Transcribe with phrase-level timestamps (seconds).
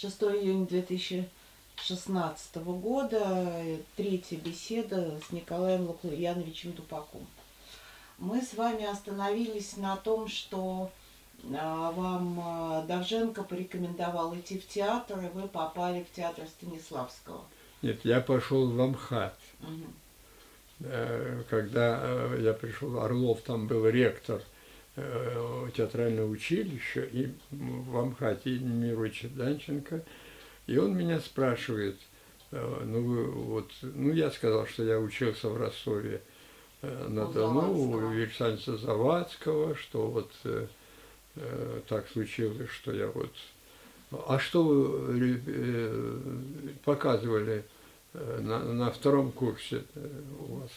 [0.00, 7.26] 6 июня 2016 года, третья беседа с Николаем Лукьяновичем Дупаком.
[8.16, 10.90] Мы с вами остановились на том, что
[11.54, 17.44] а, вам а, Давженко порекомендовал идти в театр, и вы попали в театр Станиславского.
[17.82, 19.38] Нет, я пошел в Амхат.
[20.80, 24.40] Э, Когда э, я пришел, Орлов там был ректор
[24.96, 30.02] э, театрального училища, и в Амхате Немировича Данченко,
[30.66, 31.96] и он меня спрашивает,
[32.50, 36.22] э, ну, вот, ну, я сказал, что я учился в Ростове
[36.82, 38.10] э, на Дону, у.
[38.10, 40.66] Вильсанца Завадского, что вот э,
[41.88, 43.32] так случилось, что я вот...
[44.26, 46.12] А что вы э,
[46.84, 47.64] показывали
[48.12, 49.84] на, на втором курсе
[50.40, 50.70] у вас?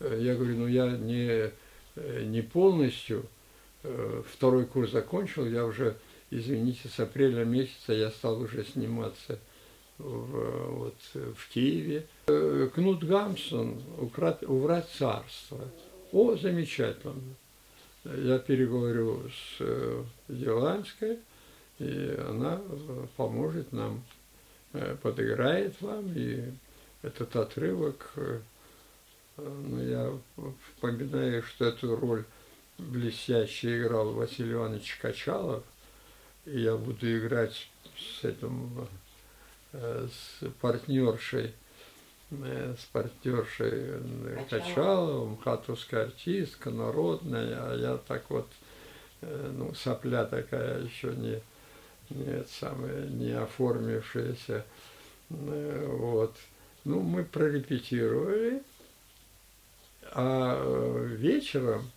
[0.00, 1.50] Я, говорю, ну я не,
[2.24, 3.24] не полностью
[3.82, 5.96] э, второй курс закончил, я уже,
[6.30, 9.38] извините, с апреля месяца я стал уже сниматься
[9.98, 12.06] в, э, вот, э, в Киеве.
[12.28, 15.60] Э, Кнут Гамсон «Украт- «Уврать царство».
[16.12, 17.14] О, замечательно.
[18.04, 21.18] Я переговорю с э, Еланской,
[21.78, 24.02] и она э, поможет нам,
[24.72, 26.44] э, подыграет вам, и
[27.02, 28.12] этот отрывок,
[29.40, 30.12] э, ну, я
[30.74, 32.24] вспоминаю, что эту роль
[32.78, 35.64] блестяще играл Василий Иванович Качалов,
[36.46, 38.88] и я буду играть с этим,
[39.72, 41.52] э, с партнершей,
[42.30, 45.36] э, с партнершей э, Качаловым.
[45.38, 48.48] Хатовская артистка, народная, а я так вот,
[49.22, 51.42] ну, сопля такая еще не,
[52.08, 54.64] не, самое, не оформившаяся,
[55.28, 56.34] вот.
[56.84, 58.62] Ну, мы прорепетировали,
[60.12, 61.90] а э, вечером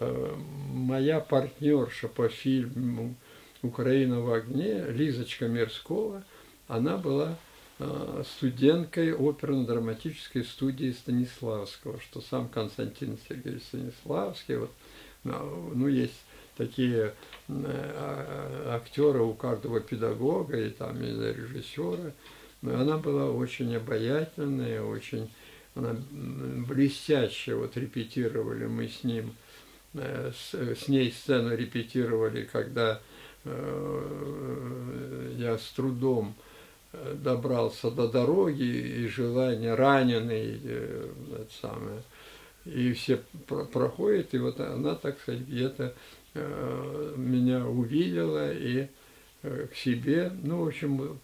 [0.00, 0.34] э,
[0.72, 3.14] моя партнерша по фильму
[3.62, 6.22] «Украина в огне» Лизочка Мирскова,
[6.66, 7.36] она была
[7.78, 14.70] э, студенткой оперно-драматической студии Станиславского, что сам Константин Сергеевич Станиславский, вот,
[15.24, 16.20] ну, есть
[16.56, 17.14] такие
[17.48, 22.12] а- актеры у каждого педагога и там и режиссера.
[22.60, 25.30] Но она была очень обаятельная, очень
[25.78, 25.96] она
[26.68, 29.34] блестяще вот репетировали мы с ним,
[29.94, 33.00] э, с, с ней сцену репетировали, когда
[33.44, 36.34] э, я с трудом
[36.92, 42.02] э, добрался до дороги и желание раненый, это самое,
[42.64, 45.94] и все про- проходят, и вот она, так сказать, где-то
[46.34, 48.88] э, меня увидела и
[49.42, 51.20] к себе, ну, в общем,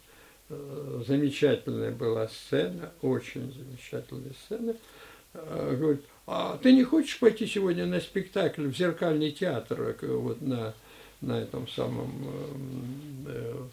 [0.48, 4.74] замечательная была сцена, очень замечательная сцена.
[5.34, 10.40] Э, Говорит, а ты не хочешь пойти сегодня на спектакль в зеркальный театр, э, вот
[10.42, 10.74] на,
[11.20, 12.12] на этом самом,
[13.26, 13.66] э,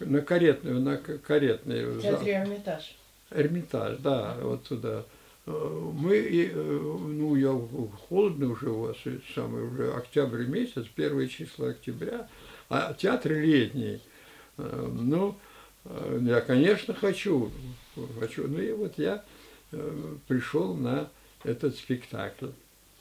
[0.00, 2.22] э, на каретную, на каретный зал?
[2.24, 2.96] Эрмитаж.
[3.30, 5.04] Эрмитаж, да, вот туда.
[5.46, 5.50] Э,
[5.94, 7.52] Мы, э, ну, я
[8.08, 8.96] холодно уже у вас,
[9.34, 12.28] самый, уже октябрь месяц, первые числа октября,
[12.68, 14.00] а театр летний.
[14.58, 15.49] Э, Ну, э,
[15.84, 17.50] я, конечно, хочу,
[18.18, 18.46] хочу.
[18.46, 19.24] Ну и вот я
[19.72, 21.08] э, пришел на
[21.44, 22.48] этот спектакль.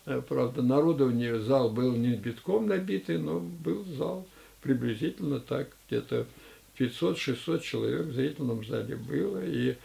[0.05, 4.25] Э, Правда, народу в ней зал был не битком набитый, но был зал
[4.61, 6.25] приблизительно так, где-то
[6.77, 9.43] 500-600 человек в зрительном зале было.
[9.43, 9.75] И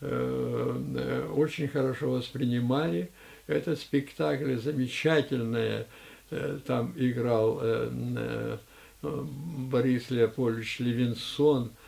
[0.00, 3.10] э, э, очень хорошо воспринимали
[3.46, 5.86] этот спектакль, замечательное.
[6.30, 8.58] э, Там играл э, э,
[9.02, 11.79] Борис Леопольдович Левинсон, э, э,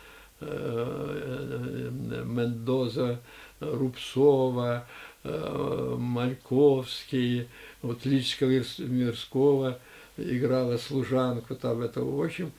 [2.25, 3.19] Мендоза,
[3.59, 4.87] Рубцова,
[5.23, 7.47] э, Мальковский,
[7.81, 9.79] вот Личка Мирского
[10.17, 12.15] играла служанку там этого.
[12.15, 12.51] В общем,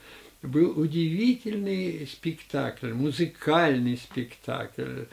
[0.42, 5.04] был удивительный спектакль, музыкальный спектакль,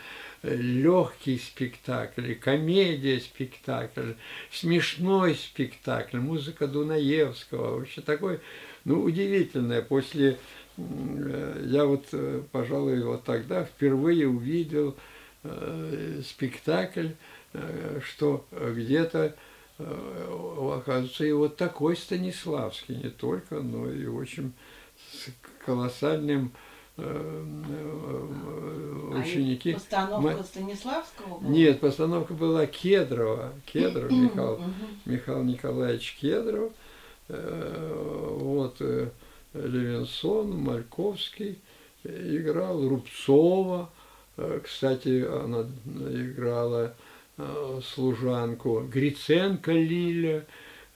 [0.44, 4.14] легкий спектакль, комедия спектакль,
[4.52, 8.40] смешной спектакль, музыка Дунаевского, вообще такой,
[8.84, 9.82] ну, удивительное.
[9.82, 10.36] После, э,
[10.78, 14.96] я вот, э, пожалуй, вот тогда впервые увидел
[15.44, 17.10] э, спектакль,
[17.54, 19.36] э, что где-то
[19.78, 24.54] оказывается, и вот такой Станиславский, не только, но и очень
[25.12, 25.30] с
[25.66, 26.52] колоссальным
[26.98, 27.02] А
[29.20, 29.74] ученики.
[29.74, 31.50] Постановка Мы- Станиславского была?
[31.50, 34.62] Нет, постановка была Кедрова, Кедров Михаил.
[35.06, 36.74] Михаил Николаевич Кедров,
[37.28, 38.80] вот
[39.54, 41.60] Левинсон, Мальковский
[42.04, 43.90] э, играл, Рубцова,
[44.38, 45.68] э, кстати, она
[46.10, 46.96] играла
[47.38, 50.46] э, служанку, Гриценко Лиля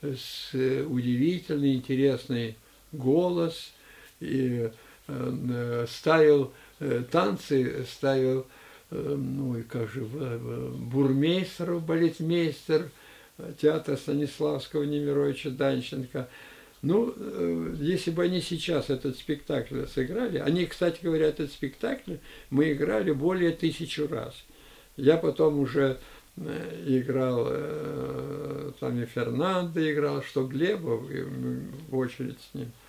[0.02, 2.56] с удивительной, интересной
[2.92, 3.72] голос,
[4.20, 4.70] и
[5.88, 6.52] ставил
[7.10, 8.46] танцы, ставил,
[8.90, 12.90] ну и как же, бурмейстер, балетмейстер
[13.60, 16.28] театра Станиславского Немировича Данченко.
[16.86, 17.14] Ну,
[17.80, 22.16] если бы они сейчас этот спектакль сыграли, они, кстати говоря, этот спектакль
[22.50, 24.34] мы играли более тысячу раз.
[24.96, 25.98] Я потом уже
[26.36, 27.46] играл,
[28.80, 31.02] там и Фернандо играл, что Глебов,
[31.88, 32.70] в очередь с ним–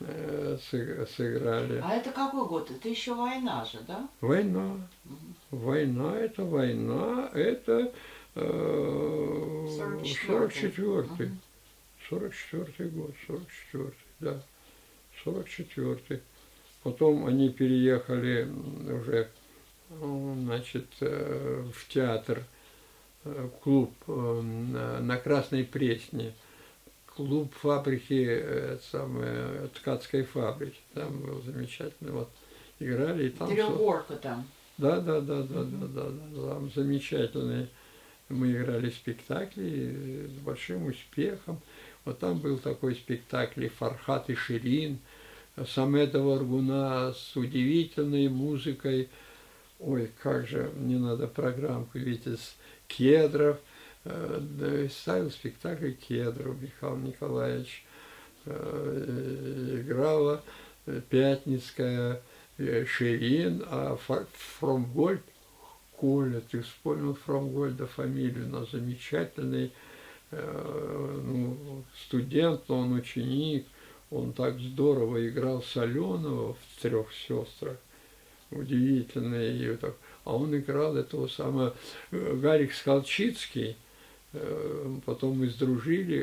[0.00, 1.82] Э, сыграли.
[1.84, 2.70] А это какой год?
[2.70, 4.08] Это еще война же, да?
[4.20, 4.76] Война.
[5.04, 5.16] Угу.
[5.50, 7.92] Война, это война, это
[8.36, 9.66] э,
[10.00, 11.30] 44-й.
[12.10, 14.42] 44-й год, 44-й, да.
[15.24, 16.20] 44-й.
[16.82, 18.48] Потом они переехали
[18.90, 19.28] уже,
[19.90, 22.44] значит, э, в театр,
[23.24, 26.34] э, клуб на Красной Пресне–
[27.18, 30.78] клуб фабрики, э, самой ткацкой фабрики.
[30.94, 32.12] Там был замечательный.
[32.12, 32.30] Вот
[32.78, 33.48] играли и там.
[33.48, 34.46] Трехгорка там.
[34.78, 37.68] Да, да, да, да, да, да, да, там замечательные.
[38.28, 41.60] Мы играли спектакли с большим успехом.
[42.08, 44.98] Вот там был такой спектакль Фархат и Ширин,
[45.66, 49.08] Самеда Варгуна с удивительной музыкой.
[49.78, 52.56] Ой, как же, мне надо программку, видите, с
[52.88, 53.58] Кедров,
[54.04, 57.84] Э, ставил спектакль Кедров Михаил Николаевич,
[58.46, 60.42] э, играла
[60.86, 62.22] э, Пятницкая,
[62.56, 63.96] Ширин, а
[64.58, 65.22] Фромгольд,
[65.96, 69.72] Коля, ты вспомнил Фромгольда фамилию, но замечательный
[70.30, 73.66] ну, студент, он ученик,
[74.10, 77.76] он так здорово играл Соленого в трех сестрах,
[78.50, 79.94] удивительный, и так,
[80.24, 81.74] а он играл этого самого
[82.10, 83.76] Гарик Скалчицкий,
[84.32, 86.18] Э, потом мы сдружили,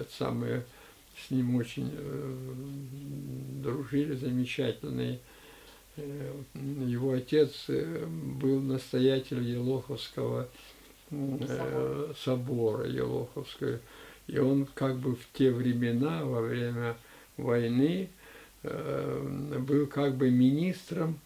[0.00, 0.64] это самое,
[1.16, 2.36] с ним очень э,
[3.62, 5.18] дружили, замечательный.
[5.96, 10.48] Э, его отец был настоятель Елоховского
[11.10, 13.78] собора, собора Елоховского.
[14.26, 16.96] И он как бы в те времена, во время
[17.36, 18.10] войны,
[18.62, 21.18] был как бы министром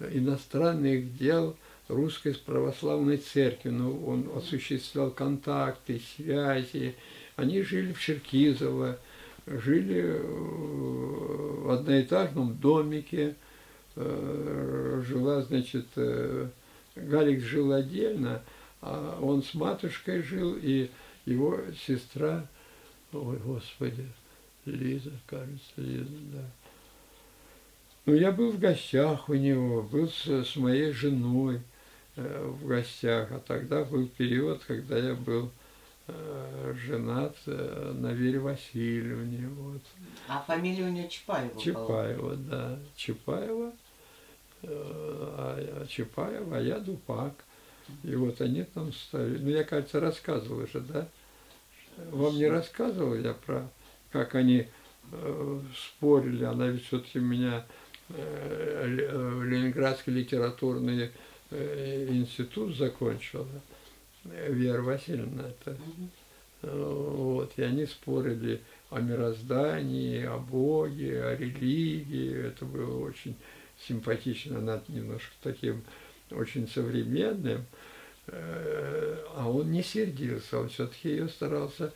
[0.00, 1.56] иностранных дел–
[1.88, 6.94] русской православной церкви, но он осуществлял контакты, связи.
[7.36, 8.98] Они жили в Черкизово,
[9.46, 13.34] жили в одноэтажном домике,
[13.96, 16.48] э, жила, значит, э,
[16.94, 18.42] Галик жил отдельно,
[18.80, 20.90] а он с матушкой жил, и
[21.24, 22.46] его сестра,
[23.12, 24.06] ой, Господи,
[24.64, 26.44] Лиза, кажется, Лиза, да.
[28.06, 31.60] Ну, я был в гостях у него, был с, с моей женой,
[32.18, 33.30] Э, в гостях.
[33.30, 35.52] А тогда был период, когда я был
[36.08, 39.46] э, женат э, на Вере Васильевне.
[39.46, 39.82] Вот.
[40.26, 42.34] А фамилия у нее Чапаева Чапаева, была?
[42.34, 42.78] да.
[42.96, 43.72] Чапаева,
[44.64, 47.44] а Чапаева, а я Дупак.
[48.04, 49.38] И вот они там ставили.
[49.38, 51.08] Ну, я, кажется, рассказывал уже, да?
[52.10, 53.68] Вам не рассказывал я про,
[54.12, 54.68] как они
[55.12, 56.44] э, спорили.
[56.44, 57.66] Она ведь все-таки меня
[58.10, 61.10] э, Ленинградский литературный
[61.50, 63.46] Э, институт закончила,
[64.24, 65.76] Вера Васильевна это.
[66.60, 68.60] Вот, и они спорили
[68.90, 72.48] о мироздании, о Боге, о религии.
[72.48, 73.34] Это было очень
[73.78, 75.84] симпатично, она немножко таким
[76.30, 77.64] очень современным.
[78.26, 81.92] Э, а он не сердился, он все-таки ее старался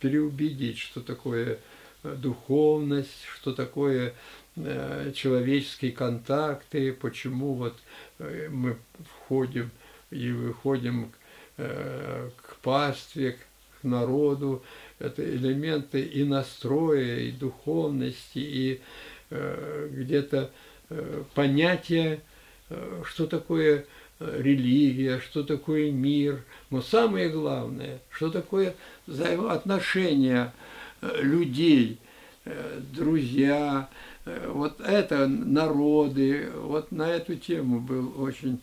[0.00, 1.58] переубедить, что такое
[2.02, 4.14] духовность, что такое
[4.56, 7.74] Э, человеческие контакты, почему вот
[8.20, 9.70] э, мы входим
[10.12, 11.10] и выходим
[11.56, 14.62] э, к пастве, к народу.
[15.00, 18.80] Это элементы и настроя, и духовности, и
[19.30, 20.52] где-то
[21.34, 22.20] понятие,
[23.04, 23.86] что такое
[24.20, 28.74] религия, что такое мир, но самое главное, что такое
[29.06, 30.52] взаимоотношения
[31.02, 31.98] людей,
[32.92, 33.88] друзья,
[34.24, 38.60] Э, вот это народы, вот на эту тему был очень...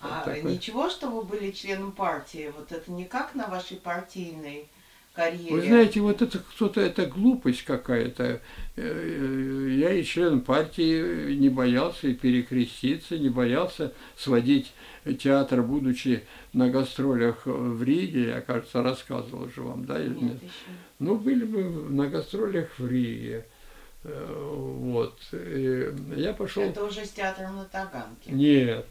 [0.00, 0.52] А такой...
[0.52, 4.68] ничего, что вы были членом партии, вот это не как на вашей партийной
[5.14, 5.54] карьере?
[5.54, 8.40] Вы знаете, вот это кто-то, это глупость какая-то.
[8.76, 14.72] Э, я и член партии не боялся и перекреститься, не боялся сводить
[15.18, 20.42] театр, будучи на гастролях в Риге, я, кажется, рассказывал же вам, да, или нет?
[20.42, 20.52] нет?
[20.98, 23.46] Ну, были мы на гастролях в Риге.
[24.04, 25.18] Э, вот.
[25.32, 26.62] И я пошел.
[26.62, 28.30] Это уже с театром на Таганке.
[28.30, 28.86] Нет.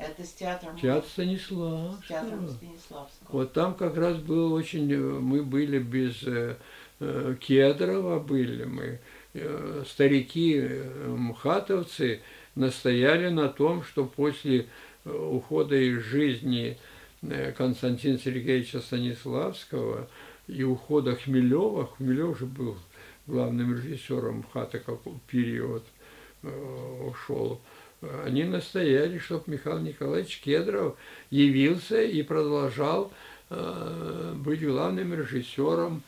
[0.00, 0.78] Это с театром.
[0.78, 2.00] Театр Станиславского.
[2.02, 3.28] С театром Станиславского.
[3.28, 4.96] Вот там как раз было очень.
[4.96, 6.56] Мы были без э,
[7.00, 8.98] э, Кедрова были мы.
[9.34, 10.58] э, старики
[11.06, 12.22] мхатовцы
[12.54, 14.66] настояли на том, что после
[15.04, 16.78] ухода из жизни
[17.56, 20.08] Константина Сергеевича Станиславского
[20.48, 22.76] и ухода Хмелева, Хмелев же был
[23.26, 25.84] главным режиссером МХАТа какой период
[26.42, 27.60] ушел,
[28.24, 30.96] они настояли, чтобы Михаил Николаевич Кедров
[31.30, 33.12] явился и продолжал
[33.50, 36.02] э, быть главным режиссером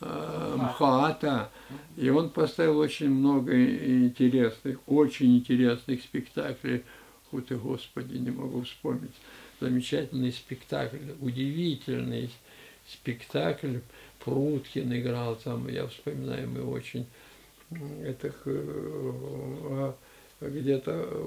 [0.00, 1.50] э, МХАТа.
[1.96, 6.84] И он поставил очень много интересных, очень интересных спектаклей.
[7.30, 9.14] Фу ты, Господи, не могу вспомнить.
[9.60, 12.30] Замечательный спектакль, удивительный
[12.86, 13.78] спектакль.
[14.24, 17.06] Пруткин играл там, я вспоминаю, мы очень
[18.02, 18.32] это
[20.40, 21.20] где-то э,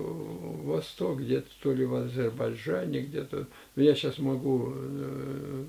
[0.63, 5.65] восток, где-то то ли в Азербайджане, где-то, ну, я сейчас могу э,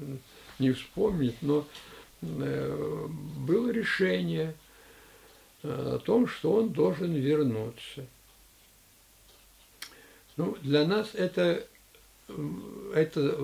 [0.58, 1.66] не вспомнить, но
[2.22, 3.06] э,
[3.38, 4.54] было решение
[5.64, 8.04] о том, что он должен вернуться.
[10.37, 11.64] Ну, для нас это,
[12.94, 13.38] это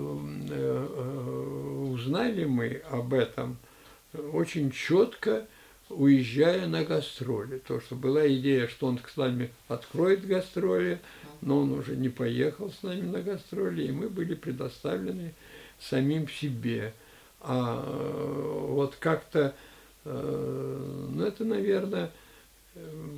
[1.93, 3.57] узнали мы об этом
[4.33, 5.47] очень четко–
[5.91, 7.59] уезжая на гастроли.
[7.59, 11.01] То, что была идея, что он с нами откроет гастроли,
[11.41, 15.35] но он уже не поехал с нами на гастроли, и мы были предоставлены
[15.79, 16.93] самим себе.
[17.41, 19.55] А э, вот как-то,
[20.05, 22.11] э, ну это, наверное,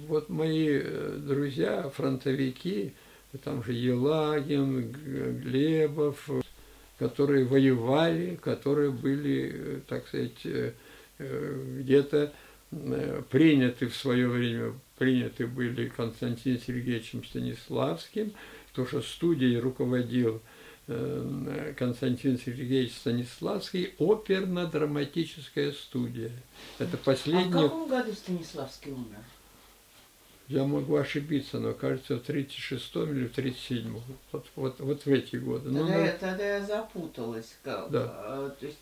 [0.07, 0.81] вот мои
[1.19, 2.95] друзья, фронтовики,
[3.45, 4.91] там же Елагин,
[5.43, 6.29] Глебов,
[6.99, 10.73] которые воевали, которые были, так сказать, э,
[11.19, 12.29] где-то Э,
[12.71, 18.33] приняты в свое время, приняты были Константином Сергеевичем Станиславским,
[18.73, 20.41] то, что студией руководил
[20.87, 26.31] э, Константин Сергеевич Станиславский, оперно-драматическая студия.
[26.79, 27.45] Это последняя...
[27.47, 29.19] А в каком году Станиславский умер?
[30.50, 34.02] Я могу ошибиться, но кажется, в 36-м или в 37-м.
[34.33, 35.66] Вот, вот, вот в эти годы.
[35.66, 37.57] Тогда, ну, я, тогда я запуталась.
[37.62, 38.12] Как, да.
[38.12, 38.78] А, то есть,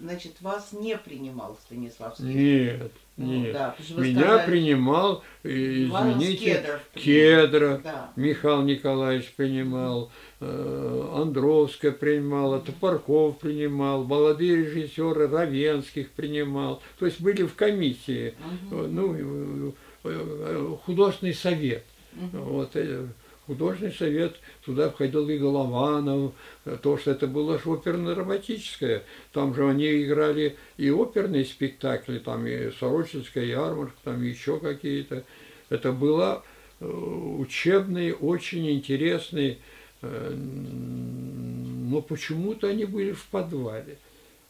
[0.00, 2.24] значит, вас не принимал Станиславский?
[2.24, 3.52] Нет, ну, нет.
[3.52, 8.12] Да, Меня сказали, принимал, извините, Кедров, Кедра, да.
[8.14, 16.80] Михаил Николаевич принимал, э, Андровская принимала, Топорков принимал, молодые режиссеры Равенских принимал.
[17.00, 18.34] То есть были в комиссии.
[18.70, 18.86] Угу.
[18.86, 21.84] Ну, Э, художественный совет.
[22.16, 22.38] Угу.
[22.38, 23.06] Вот, э,
[23.46, 26.32] художественный совет, туда входил и Голованов,
[26.64, 29.02] э, то, что это было же оперно-драматическое.
[29.32, 35.24] Там же они играли и оперные спектакли, там и Сорочинская ярмарка, там еще какие-то.
[35.68, 36.44] Это было
[36.80, 39.58] учебный, очень интересный,
[40.00, 43.98] но почему-то они были в подвале.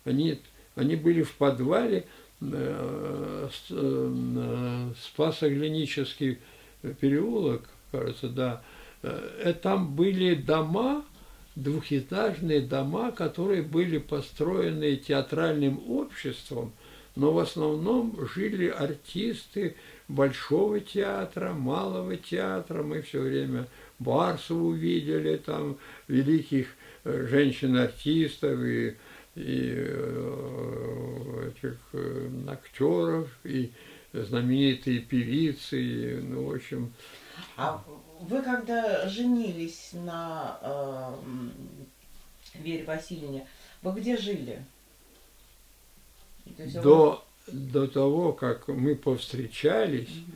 [0.04, 0.38] Они,
[0.76, 2.06] они были в подвале, Э, э,
[5.02, 6.38] Спасоглинический
[7.00, 8.62] переулок, кажется, да,
[9.02, 11.04] э, там были дома,
[11.56, 16.72] двухэтажные дома, которые были построены театральным обществом,
[17.16, 19.74] но в основном жили артисты
[20.06, 22.84] Большого театра, Малого театра.
[22.84, 23.66] Мы все время
[23.98, 26.68] Барсову видели, там великих
[27.04, 28.96] женщин-артистов и
[29.38, 33.70] и э, этих э, актеров, и
[34.12, 36.92] знаменитые певицы, и, ну, в общем...
[37.56, 37.84] А
[38.20, 41.14] вы когда женились на э,
[42.54, 43.46] Вере Васильевне,
[43.82, 44.64] вы где жили?
[46.82, 47.52] До, вы...
[47.52, 50.32] до того, как мы повстречались, угу.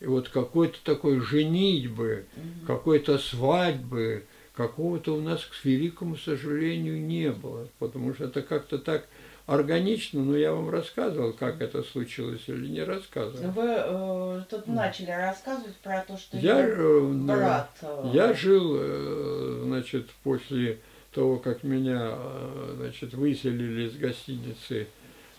[0.00, 2.66] и вот какой-то такой женитьбы, угу.
[2.66, 4.24] какой-то свадьбы,
[4.56, 9.06] какого-то у нас, к великому сожалению, не было, потому что это как-то так
[9.46, 13.50] органично, но я вам рассказывал, как это случилось или не рассказывал.
[13.52, 17.70] Вы э, тут начали рассказывать про то, что я, э, брат.
[17.82, 18.10] Э...
[18.12, 20.78] Я жил, э, значит, после
[21.12, 24.88] того, как меня, э, значит, выселили из гостиницы,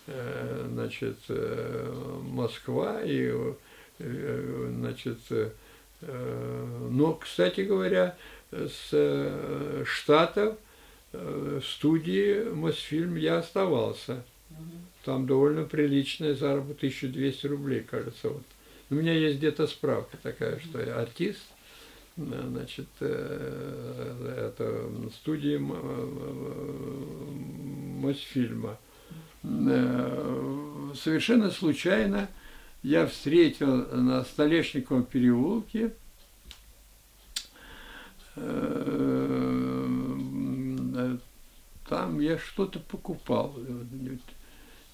[0.06, 3.30] э, значит, э, Москва и,
[3.98, 5.50] э, значит, э,
[6.00, 8.16] но, кстати говоря,
[8.50, 10.56] с э, Штатов
[11.12, 14.24] э, студии Мосфильм я оставался.
[15.04, 18.30] Там довольно приличная заработок, 1200 рублей, кажется.
[18.30, 18.42] Вот.
[18.90, 21.42] У меня есть где-то справка такая, что я артист,
[22.16, 24.90] значит, э, это
[25.20, 25.58] студии
[28.00, 28.78] Мосфильма.
[30.96, 32.28] Совершенно случайно
[32.82, 35.92] я встретил на Столешниковом переулке
[41.88, 43.58] там я что-то покупал.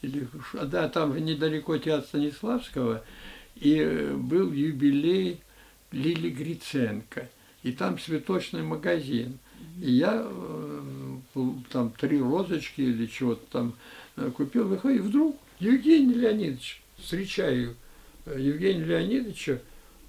[0.02, 0.28] Или,
[0.64, 3.04] да, там же недалеко театр Станиславского.
[3.56, 5.40] и э, был юбилей
[5.92, 7.28] Лили Гриценко,
[7.62, 9.38] и там цветочный магазин.
[9.80, 10.82] И я э,
[11.70, 13.74] там три розочки или чего-то там
[14.16, 17.76] э, купил, выходит, вдруг Евгений Леонидович, встречаю
[18.26, 19.60] Евгения Леонидовича,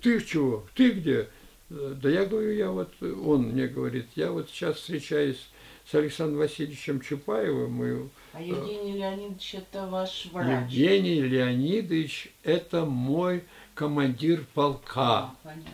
[0.01, 1.29] ты чего, ты где?
[1.69, 5.49] Да я говорю, я вот, он мне говорит, я вот сейчас встречаюсь
[5.89, 7.83] с Александром Васильевичем Чапаевым.
[7.83, 10.71] И, а Евгений Леонидович это ваш врач?
[10.71, 13.43] Евгений Леонидович это мой
[13.73, 15.31] командир полка.
[15.31, 15.71] А, понятно.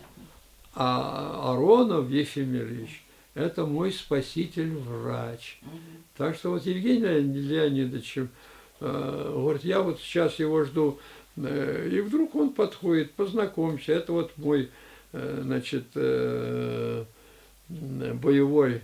[0.76, 5.60] А Аронов Ефимович это мой спаситель-врач.
[5.62, 6.04] Мгм.
[6.18, 11.00] Так что вот Евгений Леонидович э, говорит, я вот сейчас его жду,
[11.38, 14.68] э, и вдруг он подходит, познакомься, это вот мой, э,
[15.14, 17.06] значит, э,
[17.70, 18.82] боевой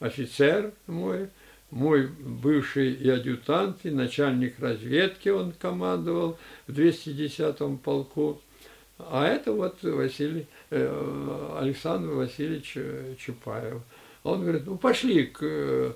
[0.00, 1.28] офицер мой,
[1.70, 8.40] мой бывший и адъютант, и начальник разведки он командовал в 210-м полку.
[8.98, 13.82] А это вот Василий, э, Александр Васильевич э, Чапаев.
[14.22, 15.92] Он говорит, ну пошли к, э,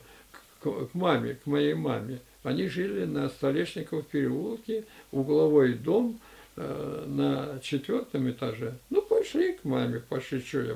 [0.60, 2.18] к, к маме, к моей маме.
[2.42, 6.18] Они жили на Столешников переулке, угловой дом
[6.58, 8.74] э, на четвертом этаже.
[8.90, 10.74] Ну пошли к маме, пошли, что я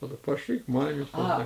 [0.00, 0.16] буду.
[0.16, 1.44] Пошли к маме, А,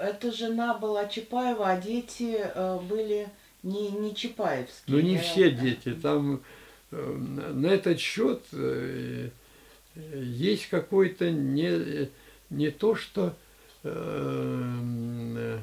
[0.00, 3.28] э, эта жена была Чапаева, а дети э, были
[3.62, 4.96] не, не Чапаевские.
[4.96, 5.22] Ну, не да?
[5.22, 5.94] все дети.
[5.94, 6.40] Там
[6.90, 9.30] э, на этот счет э,
[9.94, 12.10] есть какой-то не,
[12.50, 13.34] не то, что
[13.84, 15.58] э,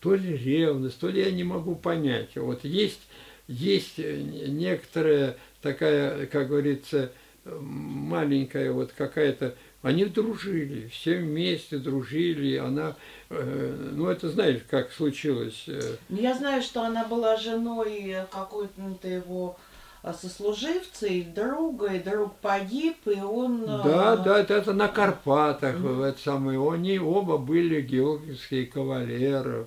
[0.00, 2.36] то ли ревность, то ли я не могу понять.
[2.36, 3.00] Вот есть,
[3.48, 7.10] есть э, некоторая такая, как говорится,
[7.44, 12.56] э, маленькая вот какая-то они дружили, все вместе дружили.
[12.56, 12.96] Она,
[13.30, 15.64] э, ну это знаешь, как случилось.
[15.68, 19.56] э, Ну, Я знаю, что она была женой какой-то его
[20.02, 23.62] э, сослуживца и друга, и друг погиб, и он...
[23.62, 26.02] э, Да, да, это, это на Карпатах, Мгм.
[26.02, 26.72] это самое.
[26.72, 29.66] Они оба были георгиевские кавалеры.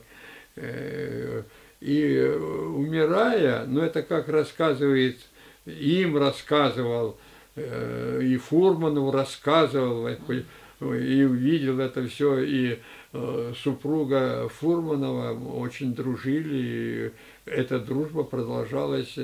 [0.57, 1.43] Э,
[1.81, 5.17] И э, умирая, ну это как рассказывает,
[5.65, 7.17] им рассказывал,
[7.55, 12.79] э, и Фурманову рассказывал, и увидел это все, и
[13.13, 17.11] э, супруга Фурманова очень дружили, и
[17.49, 19.17] эта дружба продолжалась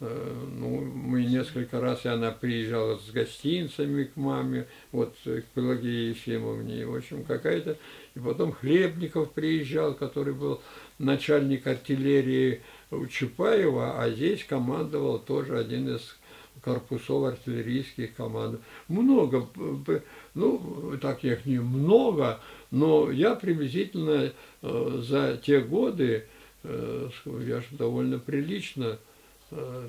[0.00, 6.10] Ну, мы несколько раз, и она приезжала с гостинцами к маме, вот э, к Пелагее
[6.10, 7.76] Ефимовне, в общем, какая-то...
[8.14, 10.62] И потом Хлебников приезжал, который был
[10.98, 16.16] начальник артиллерии у Чапаева, а здесь командовал тоже один из
[16.62, 18.58] корпусов артиллерийских команд.
[18.88, 20.02] Много, б-
[20.34, 24.32] ну, так их не много, но я приблизительно
[24.62, 26.24] э, за те годы,
[26.62, 27.10] э,
[27.46, 28.96] я же довольно прилично э,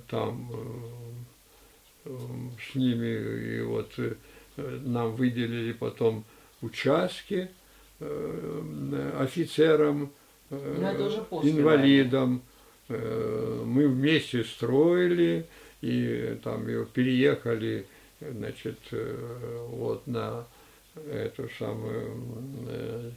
[0.10, 2.17] там э, э,
[2.71, 4.15] с ними, и вот э,
[4.58, 6.24] нам выделили потом
[6.62, 7.50] участки
[8.00, 10.12] э, офицерам,
[10.50, 12.41] э, после инвалидам.
[12.89, 15.45] Э, Мы вместе строили,
[15.82, 17.86] и там переехали,
[18.19, 20.45] значит, э, вот на
[21.10, 22.12] эту самую
[22.67, 23.12] э,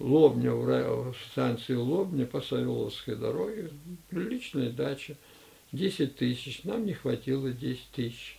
[0.00, 3.70] Лобня, в станции Лобня по Савеловской дороге,
[4.10, 5.16] приличная дача,
[5.74, 8.38] 10 тысяч, нам не хватило 10 тысяч,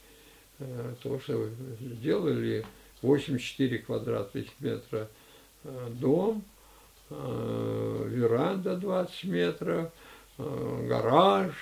[0.60, 2.66] э, потому что сделали
[3.02, 5.10] 84 квадратных метра
[5.64, 6.44] э, дом,
[7.10, 9.92] э, веранда 20 метров,
[10.38, 11.54] гараж,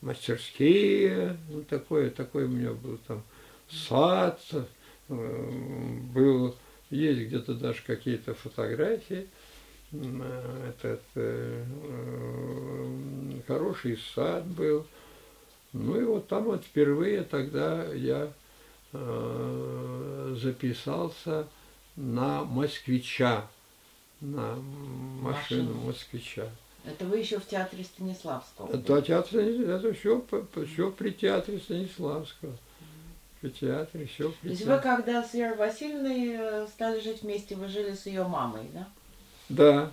[0.00, 3.24] мастерские, ну, такой, такой у меня был там
[3.68, 4.40] сад,
[5.08, 6.54] был,
[6.90, 9.26] есть где-то даже какие-то фотографии,
[9.92, 14.86] этот э, э, хороший сад был.
[15.72, 18.32] Ну и вот там вот впервые тогда я
[18.92, 21.46] э, записался
[21.96, 23.46] на москвича,
[24.20, 24.56] на
[25.20, 26.48] машину москвича.
[26.84, 28.72] Это вы еще в театре Станиславского.
[28.72, 30.24] Это, театр, это все,
[30.72, 32.56] все при театре Станиславского.
[33.40, 37.68] При театре, все То есть вы, когда с Верой Васильевной э, стали жить вместе, вы
[37.68, 38.88] жили с ее мамой, да?
[39.50, 39.92] Да,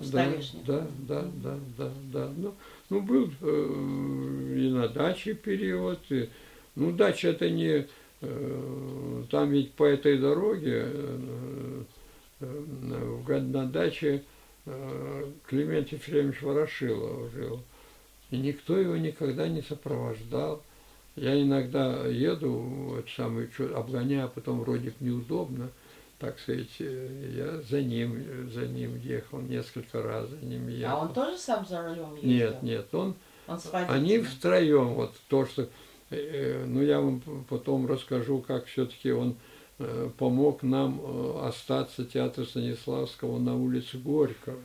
[0.00, 0.24] да,
[0.66, 2.32] да, да, да, да, да.
[2.36, 2.54] Ну,
[2.90, 6.00] ну был э, и на даче период.
[6.10, 6.28] И,
[6.74, 7.86] ну, дача это не...
[8.22, 11.82] э, там ведь по этой дороге э,
[12.40, 12.46] э,
[13.20, 14.22] в год- на даче
[14.66, 17.60] э, Климент Ефремович Ворошилов жил.
[18.30, 20.62] И никто его никогда не сопровождал.
[21.16, 25.68] Я иногда еду, вот самый, чё- обгоняю, а потом вроде бы неудобно,
[26.18, 30.96] так сказать, э, я за ним, э, за ним ехал несколько раз, за ним ехал.
[30.96, 32.28] А он тоже сам за рулем ездил?
[32.28, 33.14] Нет, нет, он,
[33.46, 35.68] Он они втроем, вот то, что
[36.10, 39.36] э, ну, я вам потом расскажу, как все-таки он
[39.78, 41.00] э, помог нам
[41.44, 44.58] остаться театр Станиславского на улице Горького.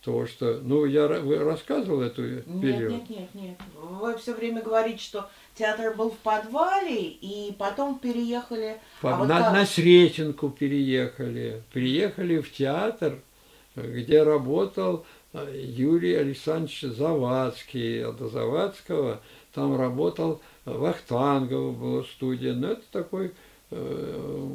[0.00, 2.92] Потому что, ну, я вы рассказывал эту период?
[2.92, 3.58] Нет, нет, нет, нет.
[3.74, 8.78] Вы все время говорите, что театр был в подвале, и потом переехали...
[9.00, 9.52] По, а вот на, как...
[9.52, 11.62] на Сретенку переехали.
[11.72, 13.18] Приехали в театр,
[13.74, 18.04] где работал э, Юрий Александрович Завадский.
[18.04, 19.20] А до Завадского
[19.54, 22.54] там работал Вахтангов, была студия.
[22.54, 23.32] Но это такой
[23.70, 24.48] э,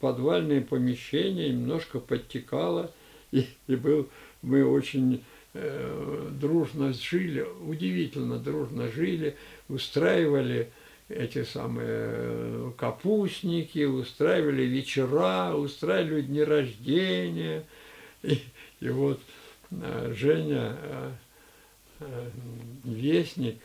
[0.00, 2.90] подвальное помещение, немножко подтекало,
[3.32, 4.08] и, и был
[4.42, 9.36] мы очень э, дружно жили, удивительно дружно жили,
[9.68, 10.70] устраивали
[11.08, 17.64] эти самые э, капустники, устраивали вечера, устраивали дни рождения.
[18.22, 18.40] И,
[18.80, 19.20] и вот
[19.70, 20.76] э, Женя,
[22.00, 22.30] э,
[22.84, 23.58] Вестник,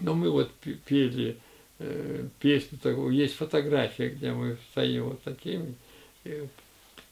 [0.00, 0.50] но мы вот
[0.84, 1.38] пели
[2.38, 5.74] песню такую, есть фотография, где мы стоим вот таким
[6.24, 6.46] э,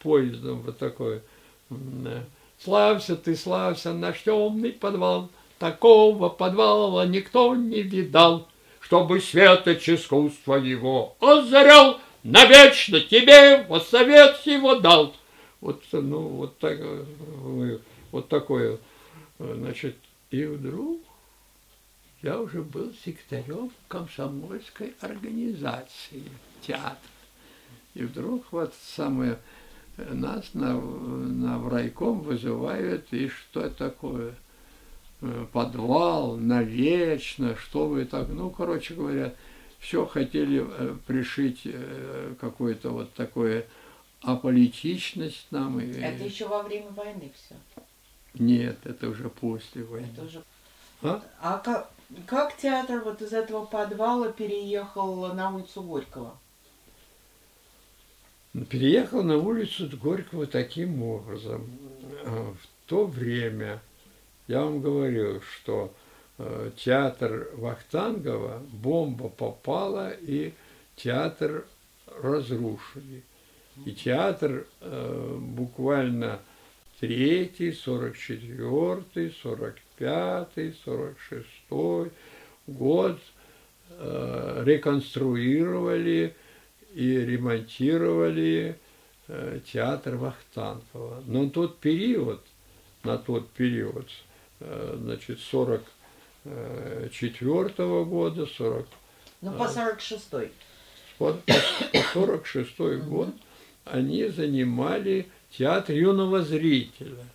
[0.01, 1.23] поездом вот такой,
[2.59, 8.49] Славься ты, славься, наш темный подвал, Такого подвала никто не видал,
[8.81, 15.15] Чтобы светоч искусства его озарял, Навечно тебе вот совет его дал.
[15.61, 16.79] Вот, ну, вот, так,
[18.11, 18.79] вот такое,
[19.39, 19.97] значит,
[20.31, 21.03] и вдруг
[22.23, 26.25] я уже был секретарем комсомольской организации
[26.67, 26.97] театра.
[27.93, 29.39] И вдруг вот самое
[29.99, 34.35] нас на, на в райком вызывают, и что такое?
[35.23, 39.35] Э, подвал, навечно, что вы так, ну, короче говоря,
[39.79, 43.67] все хотели э, пришить э, какое-то вот такое
[44.23, 45.79] аполитичность нам.
[45.79, 47.55] Это еще во время войны все?
[48.33, 50.09] Нет, это уже после войны.
[50.11, 50.43] Это уже...
[51.03, 51.91] А, а как,
[52.25, 56.39] как театр вот из этого подвала переехал на улицу Горького?
[58.71, 61.71] Переехал на улицу Горького таким образом.
[62.25, 63.83] В то время,
[64.51, 65.95] я вам говорю, что
[66.39, 70.53] э, театр Вахтангова, бомба попала, и
[70.97, 71.67] театр
[72.21, 73.23] разрушили.
[73.87, 76.41] И театр э, буквально
[76.99, 82.11] третий, сорок четвертый, сорок пятый, сорок шестой
[82.67, 83.21] год
[83.91, 86.35] э, реконструировали
[86.93, 88.77] и ремонтировали
[89.29, 91.23] э, театр Вахтангова.
[91.25, 92.45] Но тот период,
[93.05, 94.09] на тот период,
[94.61, 96.55] значит, 44
[97.25, 98.87] -го года, 40...
[99.43, 100.51] Ну, по 46-й.
[101.19, 103.29] По, по 46 год
[103.85, 107.25] они занимали театр юного зрителя–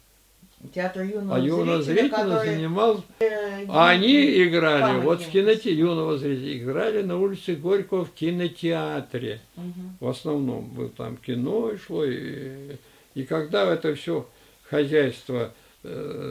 [0.74, 2.56] Театр юного а юного зрителя, зрителя который...
[2.56, 3.04] занимал...
[3.20, 9.42] Э, а они играли, вот в киноте юного зрителя, играли на улице Горького в кинотеатре.
[9.58, 9.64] Угу.
[10.00, 12.06] В основном там кино шло.
[12.06, 12.78] И,
[13.14, 14.28] и когда это все
[14.64, 15.50] хозяйство, э,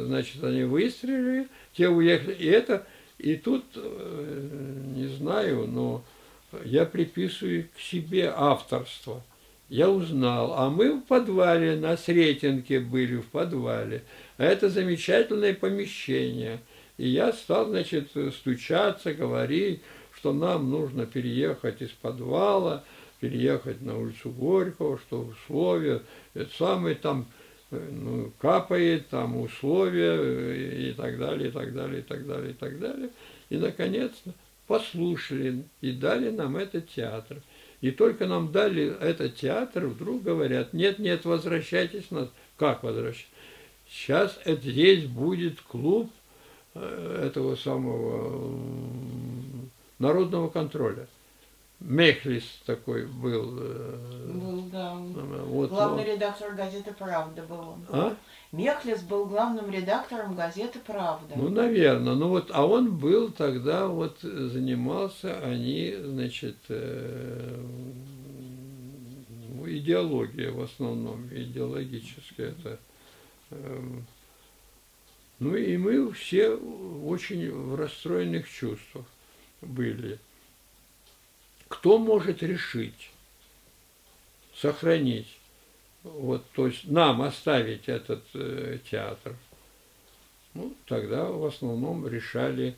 [0.07, 2.35] значит, они выстрелили, те уехали.
[2.35, 2.87] И это,
[3.19, 4.49] и тут, э,
[4.95, 6.05] не знаю, но
[6.65, 9.23] я приписываю к себе авторство–
[9.69, 14.03] я узнал, а мы в подвале, на Сретенке были в подвале.
[14.37, 16.61] А это замечательное помещение.
[16.99, 19.81] И я стал, значит, стучаться, говорить,
[20.15, 22.85] что нам нужно переехать из подвала,
[23.21, 26.03] переехать на улицу Горького, что условия,
[26.35, 27.27] это самое там
[27.91, 32.79] ну, капает, там условия и так далее, и так далее, и так далее, и так
[32.79, 33.11] далее.
[33.51, 34.13] И, наконец,
[34.67, 37.39] послушали и дали нам этот театр.
[37.81, 42.31] И только нам дали этот театр, вдруг говорят, нет, нет, возвращайтесь нас.
[42.57, 43.29] Как возвращайтесь?
[43.89, 46.11] Сейчас это, здесь будет клуб
[46.75, 48.59] э, этого самого
[49.99, 51.07] народного контроля.
[51.85, 53.59] Мехлис такой был.
[53.61, 54.95] Э, был, да.
[54.95, 56.15] Вот, Главный вот.
[56.15, 57.87] редактор газеты «Правда» был он.
[57.91, 58.17] А?
[58.53, 61.35] Мехлис был главным редактором газеты «Правда».
[61.37, 62.15] Ну, наверное.
[62.15, 67.61] Ну вот, а он был тогда, вот занимался, они, значит, э,
[69.51, 72.79] ну, идеология в основном, идеологическая это.
[73.51, 73.83] Э,
[75.39, 79.05] ну и мы все очень в расстроенных чувствах
[79.61, 80.19] были.
[81.69, 83.11] Кто может решить,
[84.55, 85.39] сохранить
[86.05, 89.35] вот, то есть нам оставить этот э, театр,
[90.53, 92.77] ну, тогда в основном решали,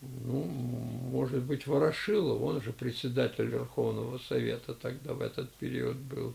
[0.00, 6.34] ну, может быть, Ворошилов, он же председатель Верховного Совета тогда в этот период был.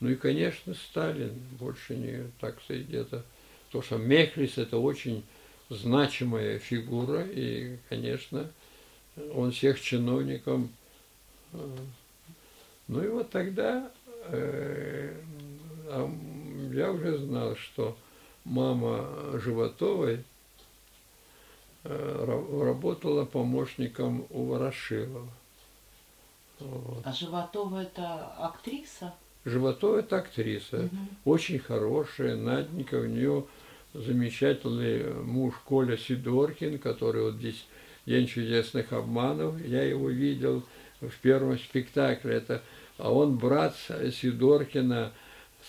[0.00, 3.24] Ну и, конечно, Сталин, больше не, так сказать, где-то,
[3.70, 5.24] то, что Мехлис– это очень
[5.70, 8.50] значимая фигура, и, конечно,
[9.34, 10.70] он всех чиновникам.
[12.88, 13.90] Ну и вот тогда
[14.28, 15.12] э,
[15.88, 16.10] а
[16.72, 17.96] я уже знал, что
[18.44, 20.24] мама Животовой
[21.84, 25.28] э, ра- работала помощником у Ворошилова.
[26.60, 27.02] Вот.
[27.04, 29.14] А Животова это актриса?
[29.44, 31.08] Животова это актриса, Мгм.
[31.24, 33.44] очень хорошая, Наденька, у нее
[33.94, 37.64] замечательный муж Коля Сидоркин, который вот здесь
[38.06, 40.62] День чудесных обманов, я его видел
[41.00, 42.62] в первом спектакле, это,
[42.98, 45.12] а он брат Сидоркина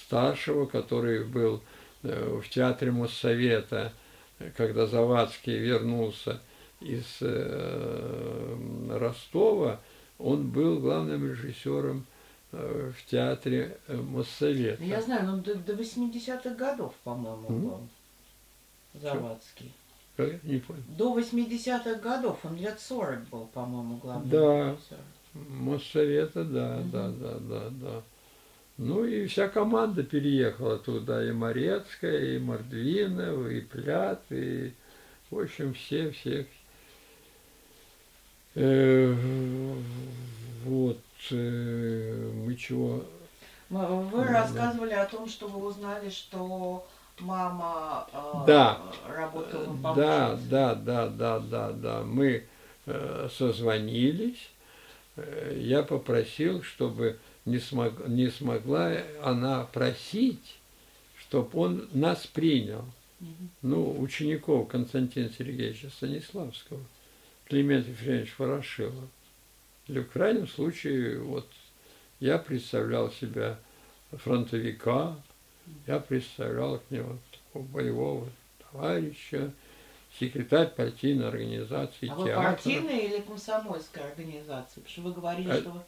[0.07, 1.61] старшего, который был
[2.03, 3.93] э, в театре Моссовета,
[4.55, 6.39] когда Завадский вернулся
[6.79, 8.57] из э,
[8.91, 9.79] Ростова,
[10.19, 12.05] он был главным режиссером
[12.51, 14.83] э, в театре Моссовета.
[14.83, 17.61] Я знаю, ну до, до 80-х годов, по-моему, Мгм.
[17.69, 17.79] был
[18.93, 19.73] Завадский.
[20.15, 20.43] Как?
[20.43, 20.81] Не понял.
[20.87, 24.71] До 80-х годов он лет 40 был, по-моему, главным Да.
[24.71, 25.01] режиссером.
[25.49, 26.91] Моссовета, да, Мгм.
[26.91, 28.03] да, да, да, да.
[28.77, 34.71] Ну и вся команда переехала туда, и Морецкая, и Мордвинов, и Плят, и,
[35.31, 36.45] в общем, все, все.
[38.55, 39.15] Э,
[40.65, 40.99] вот,
[41.31, 43.03] э, мы чего...
[43.69, 44.41] Вы Да.
[44.41, 46.87] рассказывали о том, что вы узнали, что
[47.19, 48.81] мама э, Да.
[49.07, 50.49] работала Да, помощницей.
[50.49, 52.03] да, да, да, да, да.
[52.03, 52.45] Мы
[52.85, 54.49] э, созвонились.
[55.17, 60.57] Э, Я попросил, чтобы не, смог, не смогла она просить,
[61.19, 62.85] чтобы он нас принял.
[63.63, 66.79] Ну, учеников Константина Сергеевича Станиславского,
[67.45, 69.09] Климент Ефремович Ворошилов.
[69.87, 71.47] Или в крайнем случае, вот
[72.19, 73.57] я представлял себя
[74.11, 75.17] фронтовика,
[75.87, 78.29] я представлял к нему такого боевого
[78.71, 79.51] товарища,
[80.19, 82.43] секретарь партийной организации А вы театра.
[82.51, 84.83] партийная или комсомольская организация?
[84.83, 85.81] Потому что вы говорили, Э, что вы...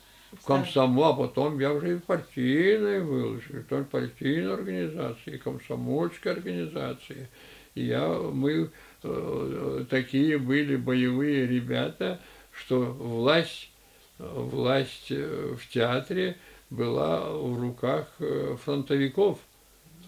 [0.45, 7.29] Комсомол, а потом я уже и партийный был, секретарь партийной организации, комсомольской организации.
[7.73, 8.69] И я, мы
[9.03, 12.19] э, такие были боевые ребята,
[12.51, 13.71] что власть,
[14.19, 16.37] власть э, в театре
[16.69, 19.39] была в руках э, фронтовиков.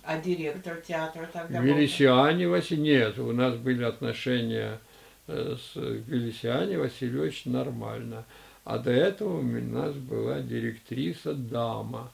[0.04, 1.66] А директор театра тогда был?
[1.68, 2.82] Велисиане Василий...
[2.82, 4.80] Нет, у нас были отношения
[5.28, 8.26] э, с Велисиане Васильевич нормально.
[8.64, 12.12] А до этого у нас была директриса дама.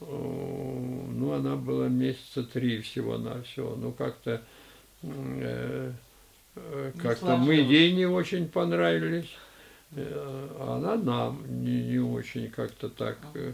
[0.00, 3.74] Э, Ну, она была месяца три всего на все.
[3.76, 4.42] Ну, как-то
[5.02, 5.92] э,
[6.56, 9.30] э, как-то мы ей не очень понравились.
[9.96, 13.18] А Она нам не, не очень как-то так.
[13.34, 13.52] э.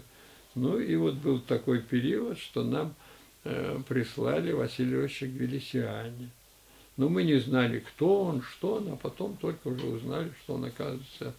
[0.55, 2.95] Ну и вот был такой период, что нам
[3.43, 6.31] прислали Василия Ивановича Гвелисиане.
[6.97, 10.65] Но мы не знали, кто он, что он, а потом только уже узнали, что он,
[10.67, 11.35] оказывается...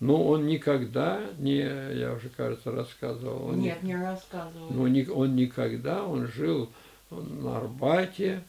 [0.00, 4.72] Но он никогда не, я уже, кажется, рассказывал, он, Нет, не рассказывали.
[4.72, 6.68] но ни- он никогда, он жил
[7.10, 8.42] на Арбате,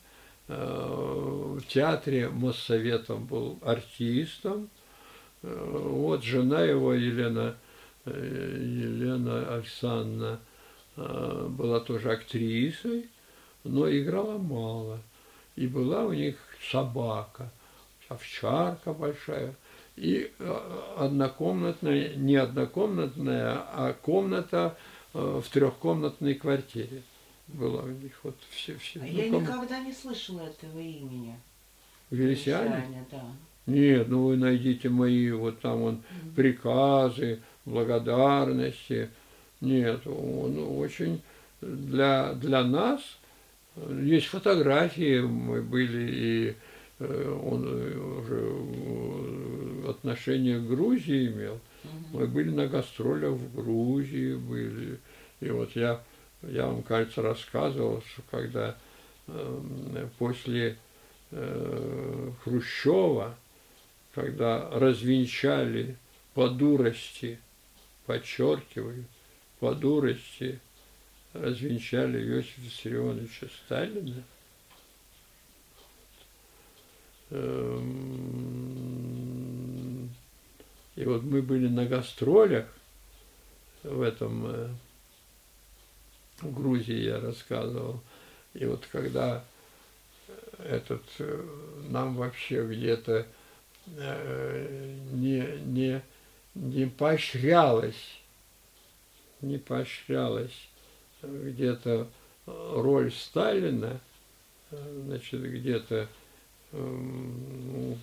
[0.48, 4.70] э, в театре Моссоветом был артистом.
[5.44, 7.56] Э, Вот жена его, Елена,
[8.06, 10.55] э, Елена Александровна, э,
[10.96, 13.10] была тоже актрисой,
[13.64, 15.00] но играла мало.
[15.56, 16.36] И была у них
[16.70, 17.52] собака,
[18.10, 19.56] овчарка большая.
[19.96, 24.78] И э, однокомнатная, не однокомнатная, а комната
[25.14, 27.02] э, в трехкомнатной квартире
[27.48, 28.20] была у них.
[28.24, 29.00] Вот все, все.
[29.02, 31.40] А я ком- никогда не слышала этого имени.
[32.10, 33.24] Вересиане, да.
[33.66, 36.36] Нет, ну вы найдите мои, вот там он Мгм.
[36.36, 39.10] приказы, благодарности.
[39.62, 41.22] Нет, он очень
[41.62, 43.02] для, для нас
[43.76, 46.56] э, есть фотографии, мы были и
[47.00, 51.60] э, он э, уже отношение к Грузии имел.
[52.12, 55.00] Мы были на гастролях в Грузии, были.
[55.42, 56.02] И вот я,
[56.42, 58.76] я вам, кажется, рассказывал, что когда
[59.28, 60.78] э, после
[61.32, 63.36] э, Хрущева,
[64.14, 65.98] когда развенчали
[66.34, 67.40] по дурости,
[68.06, 69.06] подчеркиваю,
[69.60, 70.60] по дурости
[71.34, 74.24] развенчали Иосифа Виссарионовича Сталина,
[77.30, 78.66] эм,
[80.96, 82.68] и вот мы были на гастролях
[83.84, 84.70] в этом, э,
[86.42, 88.02] в Грузии я рассказывал,
[88.54, 89.44] и вот когда
[90.60, 91.46] этот э,
[91.90, 93.28] нам вообще где-то
[93.98, 96.02] э, не, не,
[96.56, 98.22] не поощрялось,
[99.42, 100.70] не поощрялось
[101.22, 102.08] где-то
[102.46, 104.00] роль Сталина,
[104.72, 106.08] э, значит, где-то
[106.72, 107.98] эм, ну,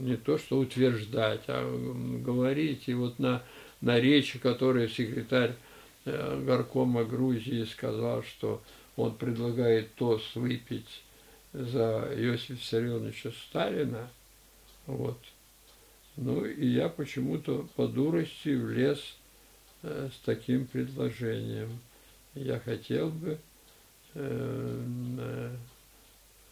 [0.00, 1.64] не то что утверждать, а
[2.24, 2.88] говорить.
[2.88, 3.42] И вот на,
[3.80, 5.54] на речи, которую секретарь
[6.04, 8.62] э, горкома Грузии сказал, что
[8.96, 11.02] он предлагает тост выпить
[11.52, 14.10] за Иосифа Виссарионовича Сталина,
[14.86, 15.18] вот.
[16.16, 19.25] Ну, и я почему-то по дурости влез э,
[19.82, 21.78] с таким предложением.
[22.34, 23.38] Я хотел бы
[24.14, 24.84] э,
[25.18, 25.56] э,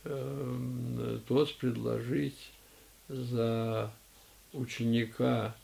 [0.04, 2.52] э, тост предложить
[3.08, 3.90] за
[4.52, 5.54] ученика,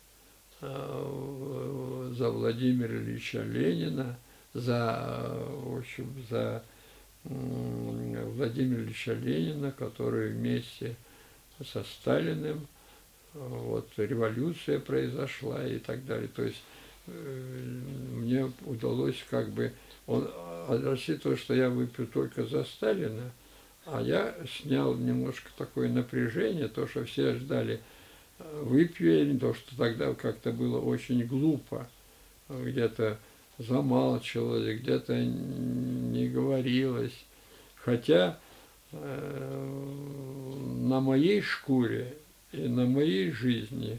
[0.60, 4.18] э, за Владимира Ильича Ленина,
[4.52, 6.62] за, в общем, за
[7.24, 10.96] Владимира Ильича Ленина, который вместе
[11.64, 12.66] со Сталиным,
[13.32, 16.28] вот революция произошла и так далее.
[16.28, 16.79] То есть э,
[18.30, 19.72] мне удалось как бы,
[20.06, 20.30] он
[20.68, 23.32] рассчитывал, что я выпью только за Сталина,
[23.86, 27.80] а я снял немножко такое напряжение, то, что все ждали,
[28.38, 31.88] э, выпью или то, что тогда как-то было очень глупо,
[32.48, 33.18] где-то
[33.58, 37.24] замалчивалось, где-то не говорилось.
[37.76, 38.38] Хотя
[38.92, 39.80] э,
[40.88, 42.14] на моей шкуре
[42.52, 43.98] и на моей жизни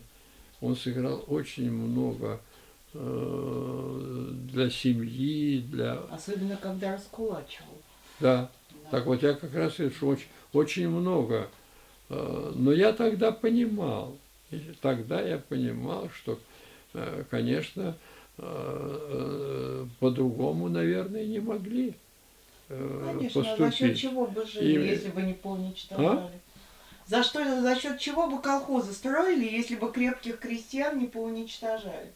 [0.62, 2.51] он сыграл очень много э,
[2.94, 6.00] для семьи, для...
[6.12, 7.78] Особенно, когда раскулачивал.
[8.20, 8.50] Да.
[8.90, 11.50] Так вот, я как раз очень, очень много.
[12.12, 14.18] Э, но я тогда понимал,
[14.82, 16.38] тогда я понимал, что,
[16.94, 17.96] э, конечно,
[18.38, 21.96] э, по-другому, наверное, не могли
[22.68, 23.58] Конечно, поступить.
[23.58, 24.90] за счет чего бы жили, и...
[24.92, 26.08] если бы не поуничтожали?
[26.08, 26.32] А?
[27.08, 32.12] За, что, за счет чего бы колхозы строили, если бы крепких крестьян не поуничтожали?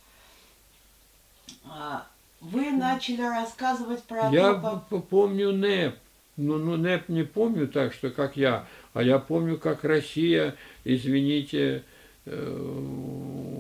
[1.66, 2.08] А,
[2.42, 4.30] вы начали рассказывать про...
[4.32, 4.54] Я
[4.90, 5.96] то, помню НЭП.
[6.38, 11.84] Ну, ну, НЭП не помню так, что как я, а я помню, как Россия, извините,
[12.26, 12.86] э,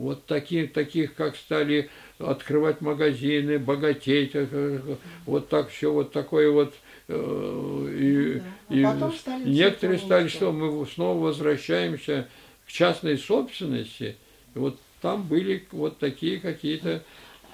[0.06, 4.80] вот таких, таких, как стали открывать магазины, богатеть, э,
[5.26, 6.74] вот так все, вот такое вот
[7.08, 9.10] э, и, да.
[9.10, 12.28] и стали некоторые стали, что мы снова возвращаемся
[12.68, 14.18] к частной собственности.
[14.54, 17.04] И вот там были вот такие какие-то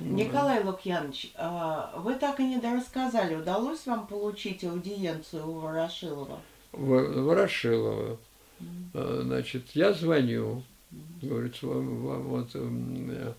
[0.02, 6.40] Николай Лукьянович, а, вы так и не рассказали, удалось вам получить аудиенцию у Ворошилова?
[6.74, 8.18] Ворошилова.
[8.60, 9.22] Mm.
[9.24, 10.64] Значит, я звоню,
[11.22, 13.34] говорит, вам, вам вот э,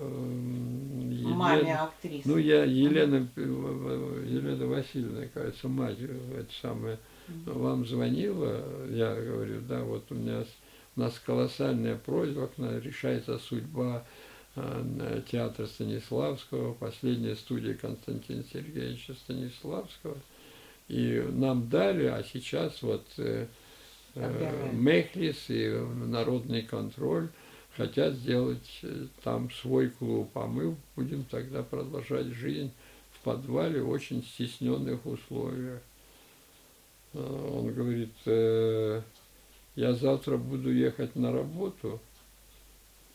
[0.00, 2.28] Елена, Маме актрисы.
[2.28, 6.98] Ну, я Елена, Елена Васильевна, кажется, мать, это самое,
[7.46, 10.44] вам звонила, я говорю, да, вот у меня
[10.96, 14.23] у нас колоссальная просьба, решается судьба Э,
[15.30, 20.16] театра Станиславского, последняя студия Константина Сергеевича Станиславского.
[20.88, 23.46] И нам дали, а сейчас вот э,
[24.14, 27.30] э, Мехлис и Народный контроль
[27.76, 32.70] хотят сделать э, там свой клуб, а мы будем тогда продолжать жизнь
[33.12, 35.80] в подвале в очень стесненных условиях.
[37.14, 39.02] Он говорит, э,
[39.76, 42.00] я завтра буду ехать на работу,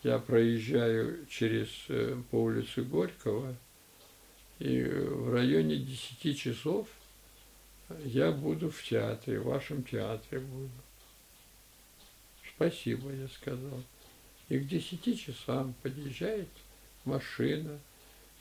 [0.03, 3.55] я проезжаю через э, по улице Горького,
[4.59, 6.87] и в районе 10 часов
[8.05, 10.69] я буду в театре, в вашем театре буду.
[12.55, 13.83] Спасибо, я сказал.
[14.47, 16.49] И к 10 часам подъезжает
[17.03, 17.79] машина,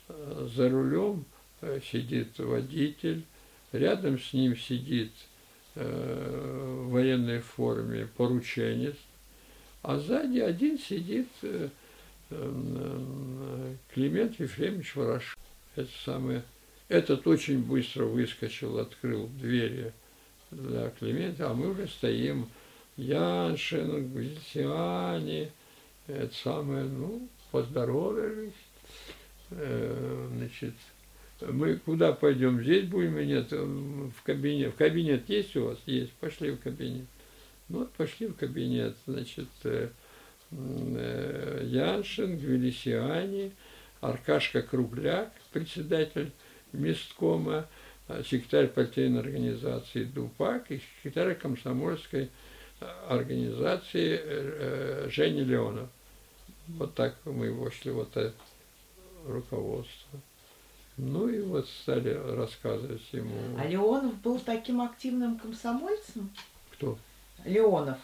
[0.07, 1.25] э, за рулем
[1.61, 3.25] э, сидит водитель,
[3.71, 5.11] рядом с ним сидит
[5.75, 8.95] в военной форме порученец,
[9.81, 11.69] а сзади один сидит э,
[12.31, 15.37] э, Климент Ефремович Ворошилов.
[15.75, 16.43] Это самое.
[16.89, 19.93] Этот очень быстро выскочил, открыл двери
[20.51, 22.49] для Климента, а мы уже стоим.
[22.97, 25.51] Яншин, Гвельсиане,
[26.07, 28.51] это самое, ну, поздоровались.
[29.51, 30.73] Э, значит,
[31.41, 32.61] мы куда пойдем?
[32.61, 33.51] Здесь будем или нет?
[33.51, 34.73] В кабинет.
[34.73, 35.77] В кабинет есть у вас?
[35.85, 36.11] Есть.
[36.13, 37.05] Пошли в кабинет.
[37.69, 39.89] Ну, вот пошли в кабинет, значит, э,
[40.51, 43.53] э, Яншин, Гвелисиани,
[44.01, 46.31] Аркашка Кругляк, председатель
[46.73, 47.67] месткома,
[48.07, 52.31] э, секретарь партийной организации ДУПАК и секретарь комсомольской
[53.07, 55.89] организации Женя Леонов.
[56.69, 58.33] Вот так мы вошли вот это
[59.27, 60.19] руководство.
[60.95, 63.35] Ну и вот стали рассказывать ему.
[63.57, 66.29] А Леонов был таким активным комсомольцем?
[66.71, 66.97] Кто?
[67.45, 67.97] Леонов.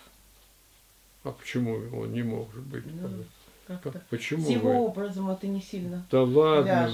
[1.23, 2.83] А почему он не может быть?
[2.85, 3.25] Ну,
[4.09, 4.45] почему?
[4.45, 4.75] С его вы?
[4.87, 6.87] образом это не сильно Да ладно,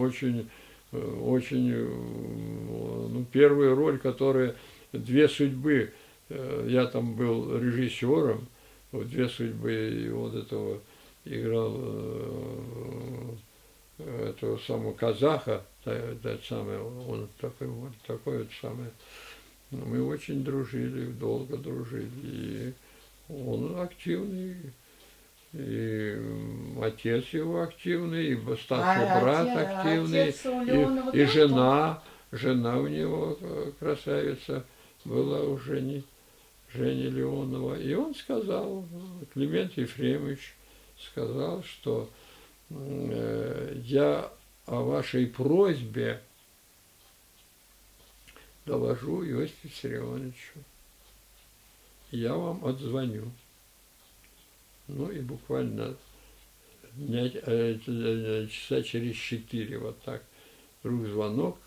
[0.00, 0.50] очень,
[0.92, 4.56] очень, ну, первая роль, которая,
[4.92, 5.92] две судьбы,
[6.30, 8.48] э, я там был режиссером,
[8.90, 10.80] в две судьбы и вот этого
[11.24, 13.36] играл э,
[13.98, 18.86] этого самого казаха, тот самый, он такой вот, такой вот самый.
[19.70, 22.72] Ну, мы очень дружили, долго дружили, и
[23.28, 24.56] он активный,
[25.52, 26.18] и
[26.82, 32.02] отец его активный, и старший а брат отец, активный, отец и, и жена,
[32.32, 34.64] жена у него э, красавица
[35.04, 36.04] была у Жени,
[36.72, 37.78] Жени Леонова.
[37.78, 38.84] И он сказал,
[39.32, 40.54] Климент Ефремович
[40.98, 42.10] сказал, что
[42.70, 44.30] э, я
[44.66, 46.20] о вашей просьбе
[48.70, 50.58] доложу Иосифу Сирионовичу.
[52.12, 53.32] Я вам отзвоню.
[54.86, 55.96] Ну и буквально
[56.94, 60.22] дня, э, часа через четыре вот так
[60.82, 61.58] вдруг звонок.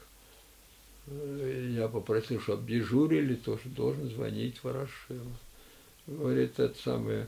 [1.07, 5.27] Э, я попросил, чтобы дежурили, тоже должен звонить Ворошилов.
[6.07, 7.27] Говорит, это самое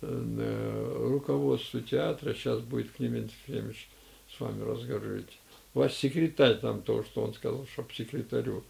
[0.00, 3.88] э, руководство театра, сейчас будет Климент Ефремович
[4.36, 5.38] с вами разговаривать.
[5.74, 8.64] У вас секретарь там то, что он сказал, чтобы секретарю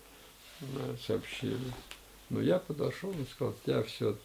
[1.06, 1.58] сообщили.
[2.30, 4.16] Но я подошел и сказал, я все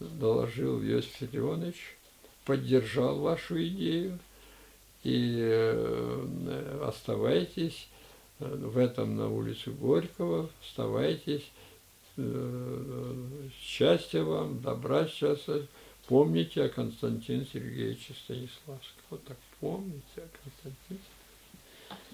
[0.00, 1.96] доложил Иосиф Леонович,
[2.44, 4.18] поддержал вашу идею
[5.02, 7.88] и э, оставайтесь
[8.40, 11.50] э, в этом на улице Горького, оставайтесь,
[12.16, 13.14] э,
[13.60, 15.66] счастья вам, добра счастья,
[16.06, 19.02] помните о Константине Сергеевиче Станиславском.
[19.10, 21.00] Вот так помните о Константине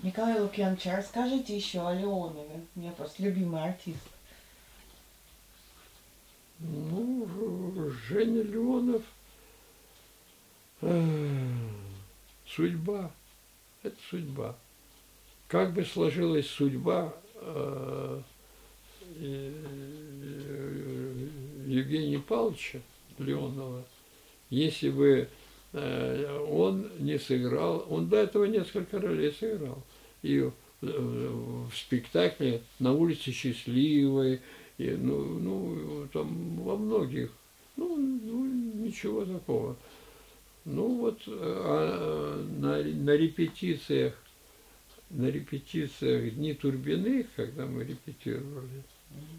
[0.02, 2.64] Николай Лукьянович, расскажите еще о Леонове.
[2.74, 3.98] У меня просто любимый артист.
[6.58, 7.26] Ну,
[8.06, 9.02] Женя Леонов,
[10.82, 11.46] э,
[12.46, 13.10] судьба,
[13.82, 14.56] это судьба.
[15.48, 18.22] Как бы сложилась судьба э,
[21.66, 22.80] Евгения Павловича
[23.18, 23.84] Леонова,
[24.50, 25.26] если бы э,
[25.72, 29.82] он не сыграл, он до этого несколько ролей сыграл.
[30.22, 30.50] И
[30.80, 34.40] в спектакле «На улице счастливой»,
[34.78, 37.30] и, ну, ну, там во многих,
[37.76, 39.76] ну, ну, ничего такого.
[40.64, 44.14] Ну вот а, на, на репетициях,
[45.10, 48.82] на репетициях Дни Турбиных, когда мы репетировали,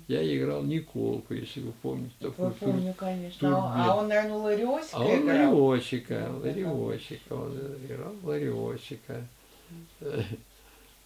[0.07, 2.13] я играл Николку, если вы помните.
[2.19, 3.39] Такой помню, конечно.
[3.39, 3.55] Турбин.
[3.57, 5.65] А он, наверное, Лариосика А он играл?
[5.65, 9.27] Лариосика, Лариосика, он играл Лариосика.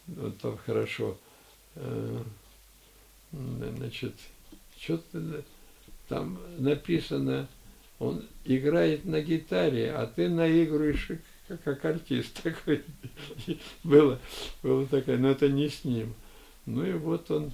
[0.07, 1.17] Вот там хорошо
[1.75, 2.23] э,
[3.31, 4.13] значит,
[4.77, 5.43] что-то
[6.07, 7.47] там написано,
[7.99, 11.09] он играет на гитаре, а ты наигрываешь
[11.47, 12.83] как, как артист такой.
[13.83, 14.19] было,
[14.61, 16.13] было такое, но это не с ним.
[16.65, 17.51] Ну и вот он,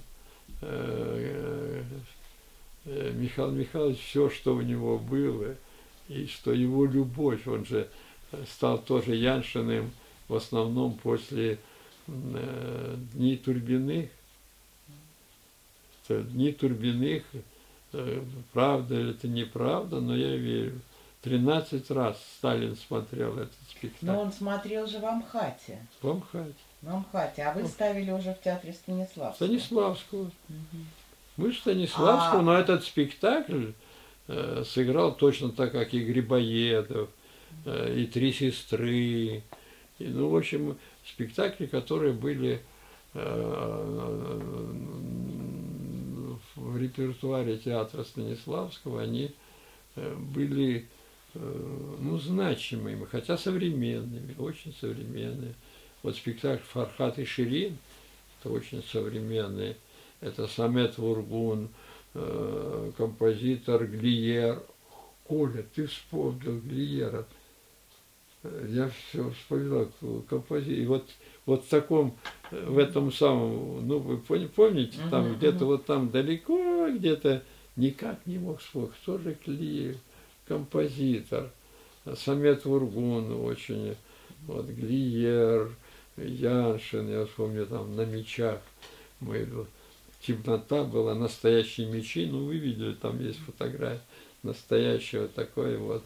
[2.84, 5.56] Михаил Михайлович, все, что у него было,
[6.08, 7.88] и что его любовь, он же
[8.46, 9.92] стал тоже Яншиным
[10.28, 11.58] в основном после
[12.06, 14.08] э, Дней Турбиных,
[16.08, 17.22] Дни Турбиных,
[17.92, 20.80] э, правда или это неправда, но я верю.
[21.20, 24.06] Тринадцать раз Сталин смотрел этот спектакль.
[24.06, 25.86] Но он смотрел же в Амхате.
[26.00, 26.54] В Амхате.
[26.82, 27.42] В Амхате.
[27.42, 29.46] А вы ставили уже в театре Станиславского.
[29.46, 30.22] Станиславского.
[30.22, 30.32] Угу.
[31.36, 32.42] Мы Станиславского, а...
[32.42, 33.70] но этот спектакль
[34.26, 37.08] э, сыграл точно так, как и Грибоедов,
[37.64, 39.42] э, и Три сестры.
[39.98, 40.76] И, ну, в общем,
[41.06, 42.60] спектакли, которые были
[43.14, 44.40] э,
[46.56, 49.32] в репертуаре театра Станиславского они
[49.96, 50.88] э, были
[51.34, 55.54] э, ну, значимыми, хотя современными, очень современные.
[56.02, 57.78] Вот спектакль «Фархат и Ширин»–
[58.40, 59.76] это очень современный.
[60.20, 61.68] Это Самет Вургун,
[62.14, 64.62] э, композитор Глиер.
[65.24, 67.26] Коля, ты вспомнил Глиера.
[68.68, 69.88] Я все вспоминал
[70.28, 70.78] композитор.
[70.78, 71.08] И вот
[71.44, 72.16] вот в таком,
[72.50, 75.66] в этом самом, ну, вы помните, там uh-huh, где-то uh-huh.
[75.66, 77.42] вот там далеко, где-то
[77.76, 79.96] никак не мог вспомнить, кто же Клиев,
[80.46, 81.50] композитор,
[82.16, 83.96] Самет Вургун очень,
[84.46, 85.70] вот Глиер,
[86.16, 88.60] Яншин, я вспомню, там на мечах
[89.20, 89.46] мы,
[90.20, 94.02] темнота была, настоящие мечи, ну, вы видели, там есть фотография
[94.42, 96.04] настоящего такой вот,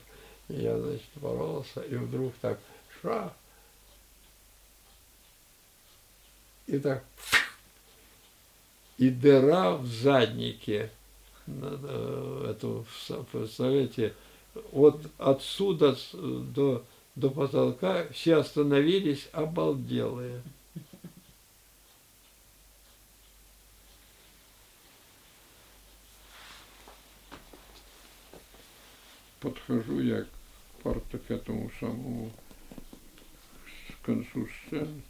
[0.48, 2.58] я, значит, боролся, и вдруг так,
[3.00, 3.32] шах,
[6.66, 7.04] и так,
[8.98, 10.90] и дыра в заднике,
[11.46, 12.84] это,
[13.32, 14.14] представляете,
[14.72, 16.84] вот отсюда до,
[17.16, 20.42] до потолка все остановились обалделые.
[29.46, 30.28] подхожу я к,
[30.82, 32.32] парта, к этому самому
[33.90, 35.02] к концу сцены.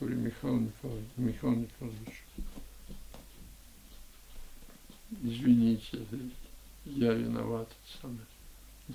[0.00, 2.24] Говорю, Михаил Николаевич, Михаил Николаевич,
[5.22, 6.06] извините,
[6.84, 7.68] я виноват
[8.00, 8.18] сам.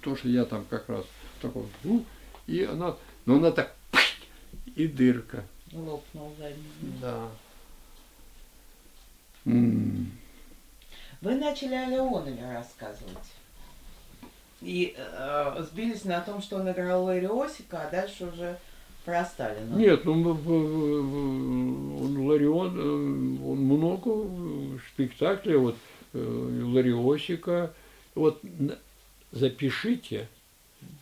[0.02, 1.06] То, что я там как раз
[1.42, 2.04] такой, ну,
[2.48, 2.96] и она,
[3.26, 3.76] но она так,
[4.76, 5.44] и дырка.
[5.74, 6.64] Лопнул задний.
[7.02, 7.28] Да.
[9.44, 13.34] Вы начали о Леонове рассказывать.
[14.62, 18.58] И э, сбились на том, что он играл Лэри Осика, а дальше уже
[19.06, 19.76] про Сталина.
[19.76, 20.22] Нет, ну, он,
[22.28, 22.82] Ларион, э,
[23.46, 25.76] он много спектаклей, вот
[26.14, 27.72] э, Лариосика,
[28.16, 28.42] вот
[29.32, 30.28] запишите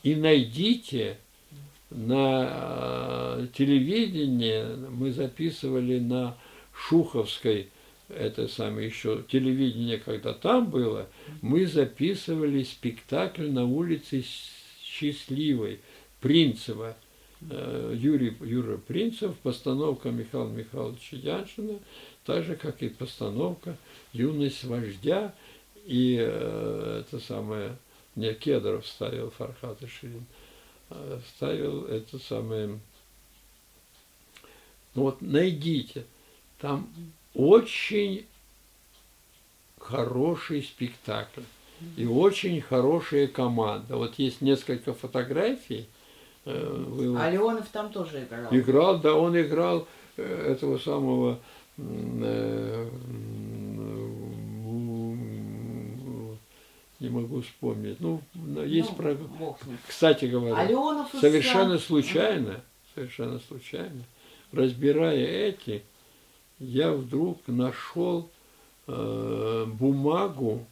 [0.04, 1.18] и найдите
[1.96, 6.38] на э, телевидении, мы записывали на
[6.74, 7.70] Шуховской
[8.10, 11.08] это самое еще телевидение, когда там было,
[11.42, 14.24] мы записывали спектакль на улице
[14.84, 15.80] Счастливой,
[16.22, 16.96] Принцева.
[17.50, 21.80] Э, Юрий, Юра Принцев, постановка Михаила Михайловича Яншина,
[22.26, 23.78] так же, как и постановка
[24.14, 25.34] «Юность вождя»,
[25.86, 27.78] и э, это самое,
[28.16, 30.45] не Кедров ставил, Фархат и Ширин, а
[31.36, 32.80] ставил это самое,
[34.94, 36.06] ну вот найдите,
[36.60, 36.88] там
[37.34, 38.26] очень
[39.80, 41.42] хороший спектакль
[41.98, 43.98] и очень хорошая команда.
[43.98, 45.88] Вот есть несколько фотографий.
[46.46, 47.20] Э, вы...
[47.20, 48.48] А Леонов там тоже играл?
[48.52, 51.40] Играл, да, он играл э, этого самого
[57.06, 58.00] не могу вспомнить.
[58.00, 58.22] Ну,
[58.66, 59.18] есть ну, про...
[59.88, 62.62] Кстати говоря, а Леонов совершенно случайно,
[62.94, 64.04] совершенно случайно,
[64.52, 65.84] разбирая эти,
[66.60, 68.30] я вдруг нашел
[68.88, 70.66] э, бумагу,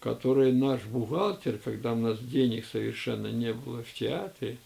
[0.00, 4.58] которую наш бухгалтер, когда у нас денег совершенно не было в театре,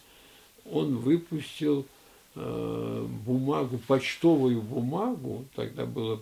[0.71, 1.87] он выпустил
[2.35, 6.21] э, бумагу, почтовую бумагу, тогда было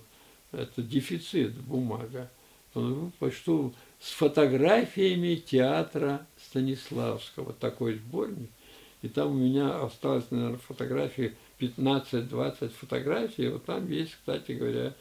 [0.53, 2.28] это дефицит бумага,
[2.74, 3.72] он выпустил почтовую
[4.05, 8.51] с фотографиями театра Станиславского, такой сборник.
[9.01, 14.93] И там у меня осталось, наверное, фотографии 15-20 фотографий, вот там есть, кстати говоря,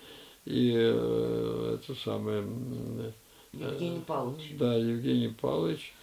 [0.45, 2.45] и э, это самое...
[2.45, 3.11] Э,
[3.51, 4.55] Евгений Павлович.
[4.57, 5.93] Да, Евгений Павлович.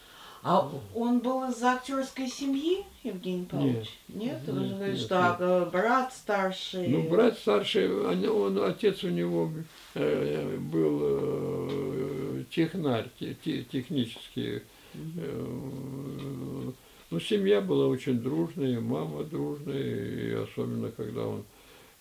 [0.42, 3.90] А он был из актерской семьи, Евгений Павлович?
[4.08, 4.40] Нет?
[4.46, 4.54] Нет?
[4.54, 5.36] Вы же говорите, что нет.
[5.38, 6.88] А, брат старший.
[6.88, 9.52] Ну, брат старший, он, отец у него
[9.94, 14.62] э, был э, технарь, технический.
[14.94, 16.74] Угу.
[17.10, 21.44] Ну, семья была очень дружная, мама дружная, и особенно когда он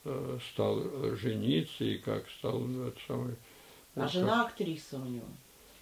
[0.06, 0.82] э, стал
[1.18, 3.36] жениться и как стал это самое.
[3.96, 5.26] А вот жена актриса у него?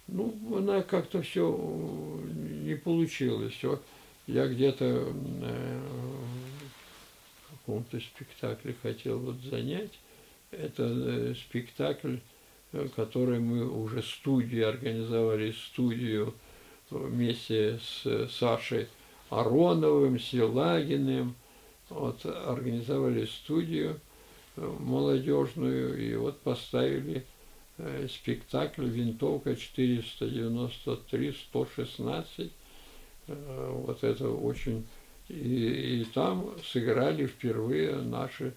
[0.08, 2.20] Ну, она как-то все
[2.64, 3.52] не получилось.
[3.54, 3.80] Все.
[4.26, 5.80] Я где-то э,
[7.46, 9.98] в каком-то спектакле хотел вот занять.
[10.50, 12.16] Это э, спектакль,
[12.72, 16.34] э, который мы уже студии организовали, студию
[16.90, 18.88] вместе с Сашей
[19.30, 21.34] Ароновым, Силагиным,
[21.90, 24.00] вот, организовали студию
[24.56, 27.37] э, молодежную и вот поставили э,
[28.08, 32.50] спектакль «Винтовка 493-116».
[33.28, 34.86] Э, вот это очень...
[35.28, 38.54] И, и там сыграли впервые наши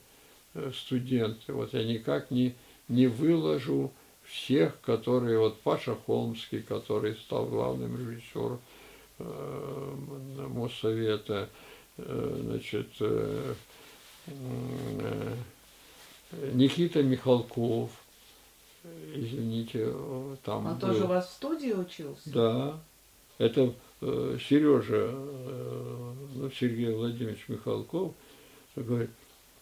[0.74, 1.52] студенты.
[1.52, 2.54] Вот я никак не,
[2.88, 3.92] не выложу
[4.24, 5.40] всех, которые...
[5.40, 8.62] Вот Паша Холмский, который стал главным режиссером
[9.24, 11.50] Э, Моссовета,
[11.98, 13.54] э, значит, э,
[16.54, 17.90] Никита Михалков,
[18.84, 19.94] извините,
[20.44, 20.80] там Он был.
[20.80, 22.30] тоже у вас в студии учился?
[22.30, 22.80] Да,
[23.38, 25.12] это Сережа,
[26.36, 28.14] ну, Сергей Владимирович Михалков,
[28.76, 29.12] говорит,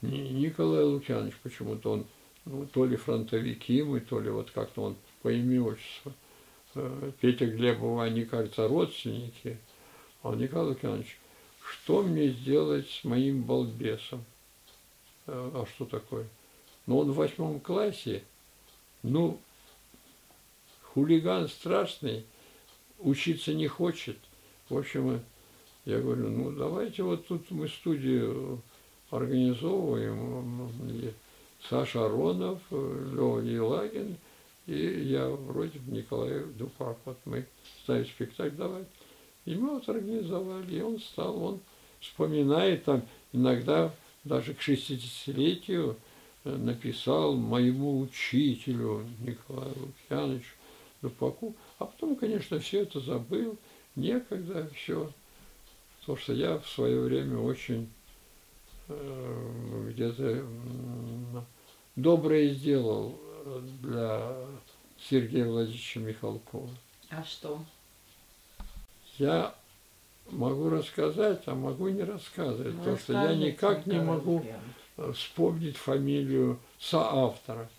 [0.02, 2.06] Николай Лукьянович почему-то он,
[2.46, 6.14] ну, то ли фронтовики мы, то ли вот как-то он по имени отчеству
[6.76, 9.58] Э, Петя Глебова, они, кажется, родственники.
[10.24, 11.18] А Николай Лукьянович,
[11.62, 14.24] что мне сделать с моим балбесом?
[15.28, 16.28] Э, а что такое?
[16.86, 18.24] Ну, он в восьмом классе,
[19.04, 19.40] ну,
[20.82, 22.26] хулиган страшный,
[23.00, 24.18] учиться не хочет.
[24.70, 25.22] В общем,
[25.86, 28.62] я говорю, ну, давайте вот тут мы студию
[29.10, 30.72] организовываем.
[31.70, 34.16] Саша Аронов, Лева Елагин–
[34.70, 37.46] и я вроде Николай Дупак, вот мы
[37.84, 38.84] ставим спектакль, давай.
[39.46, 41.60] И мы вот организовали, и он стал, он
[42.00, 43.02] вспоминает там
[43.34, 43.92] иногда
[44.24, 45.96] даже к 60-летию э,
[46.44, 50.54] написал моему учителю Николаю Лукьяновичу
[51.02, 53.58] Дупаку, а потом, конечно, все это забыл,
[53.96, 55.10] некогда, все.
[56.00, 57.90] Потому что я в свое время очень
[58.88, 60.46] э, где-то
[61.96, 63.18] доброе сделал
[63.82, 64.36] для
[65.10, 66.70] Сергея Владимировича Михалкова.
[67.10, 67.60] А что?
[69.18, 69.56] Я
[70.32, 74.46] могу рассказать, а могу не рассказывать, Ну, потому что я никак не могу.
[75.14, 77.70] Вспомнить фамилию соавтора.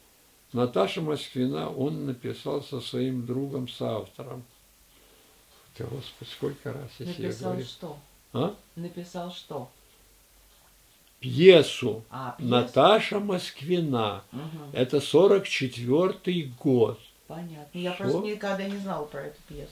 [0.52, 4.42] Наташа Москвина он написал со своим другом соавтором.
[5.76, 7.66] Ты, Господи, сколько раз я себе Написал говорю.
[7.66, 7.98] что?
[8.32, 8.54] А?
[8.76, 9.70] Написал что?
[11.20, 12.50] Пьесу А, пьесу?
[12.50, 14.24] Наташа Москвина.
[14.32, 14.70] Мгм.
[14.72, 16.98] Это 44-й год.
[17.26, 17.78] Понятно.
[17.78, 18.04] Я Что?
[18.04, 19.70] просто никогда не знала про эту пьесу.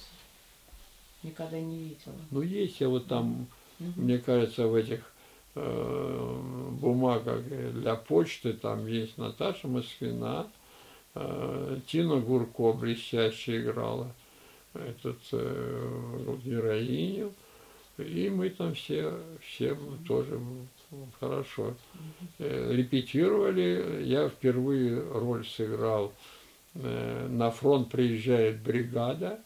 [1.22, 2.14] Никогда не видела.
[2.30, 3.46] Ну, есть я вот там,
[3.80, 3.94] Мгм.
[4.04, 5.00] мне кажется, в этих
[5.58, 6.40] э,
[6.80, 10.46] бумагах для почты, там есть Наташа Москвина,
[11.14, 14.12] э, Тина Гурко блестяще играла
[14.74, 17.32] этот э, героиню,
[17.98, 20.40] и мы там все, все тоже
[21.18, 21.74] хорошо
[22.38, 24.02] э, репетировали.
[24.04, 26.12] Я впервые роль сыграл.
[26.74, 29.40] э, На фронт приезжает бригада,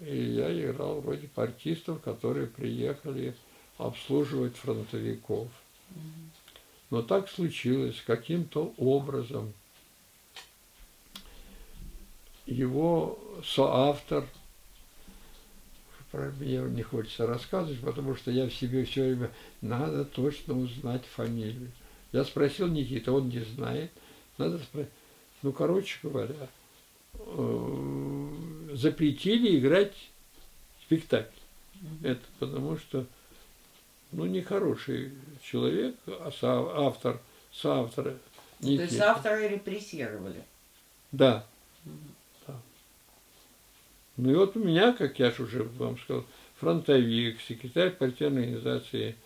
[0.00, 3.34] и я играл вроде артистов, которые приехали
[3.78, 5.48] обслуживать фронтовиков.
[6.90, 9.52] Но так случилось, каким-то образом
[12.46, 14.26] его соавтор,
[16.10, 21.04] про меня не хочется рассказывать, потому что я в себе все время, надо точно узнать
[21.04, 21.72] фамилию.
[22.12, 23.90] Я спросил Никита, он не знает,
[24.38, 24.92] надо спросить.
[25.42, 26.48] Ну, короче говоря,
[27.14, 28.28] э,
[28.74, 29.94] запретили играть
[30.82, 31.36] спектакль.
[32.02, 33.06] Это потому что,
[34.14, 35.12] ну, нехороший
[35.42, 36.30] человек, а
[36.86, 37.20] автор,
[37.52, 38.14] соавтор
[38.60, 40.42] То есть авторы репрессировали.
[41.12, 41.44] Да.
[42.46, 42.54] Да.
[44.16, 46.24] Ну и вот у меня, как я же уже вам сказал,
[46.56, 49.16] фронтовик, секретарь партийной организации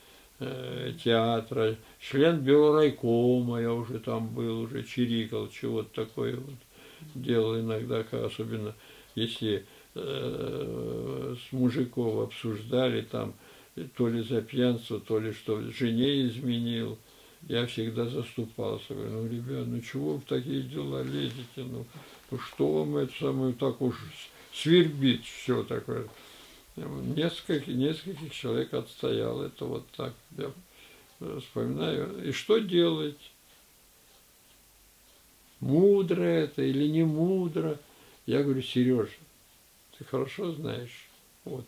[0.40, 6.54] э, театра, член биорайкома, я уже там был, уже чирикал, чего-то такое вот
[7.14, 8.74] делал иногда, особенно
[9.14, 13.34] если э, с мужиков обсуждали там,
[13.84, 16.98] то ли за пьянство, то ли что жене изменил.
[17.48, 18.94] Я всегда заступался.
[18.94, 21.44] Говорю, ну, ребят, ну чего вы в такие дела лезете?
[21.56, 21.86] Ну,
[22.30, 23.94] ну что вам это самое так уж
[24.52, 26.08] свербит все такое?
[26.76, 29.42] Несколько, нескольких человек отстоял.
[29.42, 30.14] Это вот так.
[30.36, 30.52] Я
[31.40, 32.28] вспоминаю.
[32.28, 33.18] И что делать?
[35.60, 37.78] Мудро это или не мудро?
[38.26, 39.10] Я говорю, Сережа,
[39.96, 41.08] ты хорошо знаешь
[41.44, 41.64] вот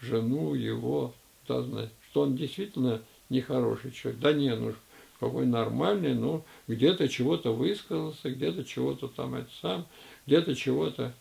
[0.00, 1.14] жену его,
[1.62, 4.20] знаешь, что он действительно нехороший человек.
[4.20, 4.74] Да не, ну
[5.18, 9.86] какой нормальный, ну где-то чего-то высказался, где-то чего-то там это сам,
[10.26, 11.12] где-то чего-то.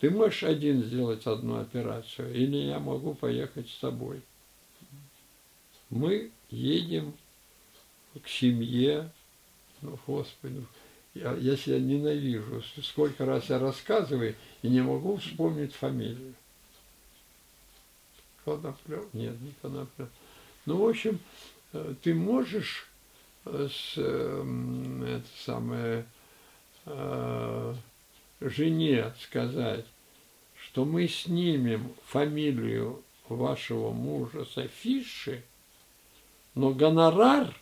[0.00, 4.20] Ты можешь один сделать одну операцию, или я могу поехать с тобой.
[5.88, 7.14] Мы едем
[8.22, 9.10] к семье,
[9.80, 10.66] ну, Господи,
[11.14, 12.62] я, я себя ненавижу.
[12.82, 16.34] Сколько раз я рассказываю и не могу вспомнить фамилию.
[18.44, 19.04] Коноплев?
[19.12, 20.08] Нет, не Коноплев.
[20.66, 21.18] Ну, в общем,
[21.72, 22.88] э, ты можешь
[23.44, 26.06] э, с, эм, это самое,
[26.86, 27.74] э,
[28.40, 29.84] жене сказать,
[30.56, 35.42] что мы снимем фамилию вашего мужа с афиши,
[36.54, 37.54] но гонорар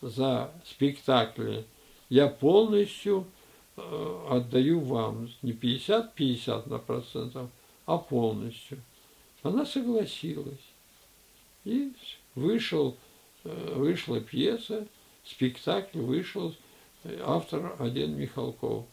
[0.00, 1.64] за спектакли
[2.08, 3.26] я полностью
[3.76, 5.28] отдаю вам.
[5.42, 7.50] Не 50-50 на процентов,
[7.84, 8.80] а полностью.
[9.46, 10.58] Она согласилась.
[11.64, 11.92] И
[12.34, 12.96] вышел,
[13.44, 14.86] э, вышла пьеса,
[15.24, 16.54] спектакль вышел,
[17.04, 18.86] э, автор один Михалков.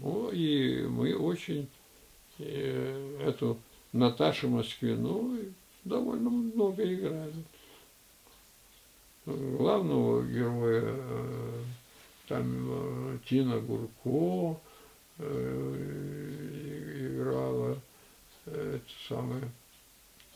[0.00, 1.68] Ну, и мы очень
[2.38, 3.58] э, эту
[3.92, 5.38] Наташу Москвину
[5.82, 7.44] довольно много играли.
[9.26, 10.96] Главного героя
[12.28, 14.60] там Тина Гурко
[17.22, 17.78] играла,
[18.46, 19.50] э, это самое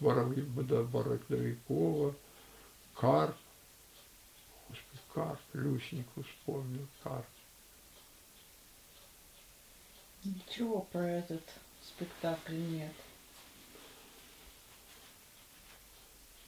[0.00, 2.14] Бараклевикова,
[2.94, 3.36] Карп,
[4.68, 7.26] Господи, Карп, Люсеньку вспомнил, Карп.
[10.24, 11.42] Ничего про этот
[11.82, 12.92] спектакль нет.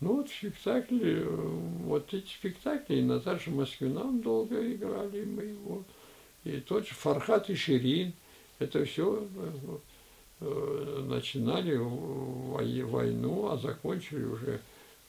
[0.01, 5.83] Ну вот спектакли, э, вот эти спектакли, и Наташа Москвина долго играли мы его.
[6.45, 8.13] И тот же Фархат и Ширин,
[8.61, 9.27] это все
[10.41, 14.61] начинали вой- войну, а закончили уже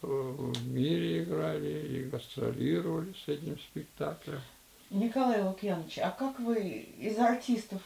[0.02, 4.42] э, в мире играли и гастролировали с этим спектаклем.
[4.90, 7.82] Николай Лукьянович, а как вы из артистов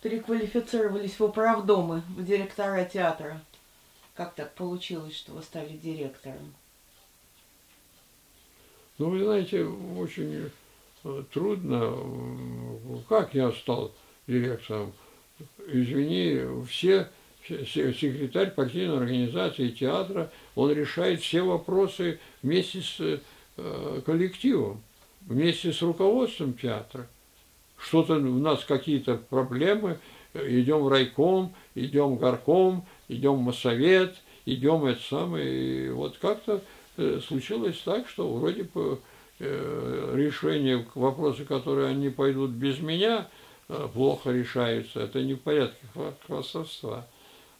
[0.00, 3.40] переквалифицировались в управдомы, в директора театра?
[4.14, 6.54] Как так получилось, что вы стали директором?
[8.98, 10.50] Ну, вы знаете, очень
[11.04, 11.96] э, трудно.
[13.08, 13.92] Как я стал
[14.26, 14.92] директором?
[15.66, 17.08] Извини, все
[17.44, 23.20] секретарь партийной организации театра, он решает все вопросы вместе с
[23.56, 24.82] э, коллективом,
[25.22, 27.06] вместе с руководством театра.
[27.78, 29.98] Что-то у нас какие-то проблемы,
[30.34, 35.86] идем в райком, идем в горком, идем в моссовет, идем это самое.
[35.86, 36.62] И вот как-то
[36.96, 38.98] э, случилось так, что вроде бы
[39.38, 43.28] э, решение вопроса, которые они пойдут без меня,
[43.92, 45.00] плохо решаются.
[45.00, 45.84] Это не в порядке
[46.26, 47.06] хвастовства.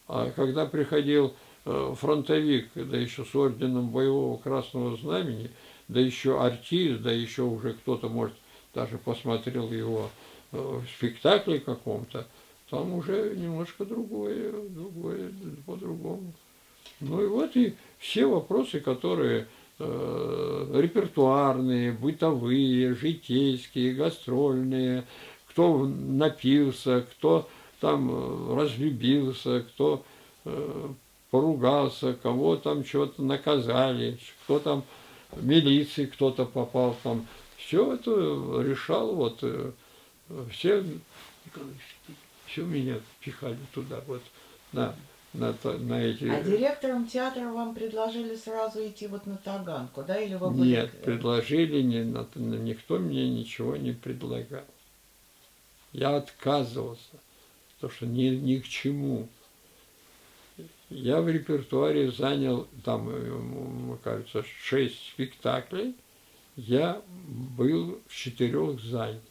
[0.07, 1.33] А когда приходил
[1.65, 5.51] э, фронтовик, да еще с орденом боевого красного знамени,
[5.87, 8.35] да еще артист, да еще уже кто-то, может,
[8.73, 10.09] даже посмотрел его
[10.51, 12.25] э, в спектакле каком-то,
[12.69, 15.31] там уже немножко другое, другое,
[15.65, 16.33] по-другому.
[16.99, 19.47] Ну и вот и все вопросы, которые
[19.79, 25.05] э, репертуарные, бытовые, житейские, гастрольные,
[25.57, 27.49] кто напился, кто
[27.79, 30.05] там э, разлюбился, кто
[30.45, 30.89] э,
[31.31, 34.83] поругался, кого там что-то наказали, кто там
[35.31, 37.25] в милиции кто-то попал там.
[37.57, 38.11] Все это
[38.61, 39.71] решал вот э,
[40.51, 40.83] все,
[42.45, 44.21] все меня пихали туда вот
[44.73, 44.93] на,
[45.33, 46.25] на, на эти...
[46.25, 50.69] А директором театра вам предложили сразу идти вот на Таганку, да, или вы были...
[50.69, 52.03] Нет, предложили, не,
[52.59, 54.61] никто мне ничего не предлагал.
[55.97, 57.17] Я отказывался
[57.75, 59.27] потому что ни, ни к чему.
[60.89, 65.95] Я в репертуаре занял, там, э, кажется, шесть спектаклей,
[66.55, 69.21] я был в четырех занят.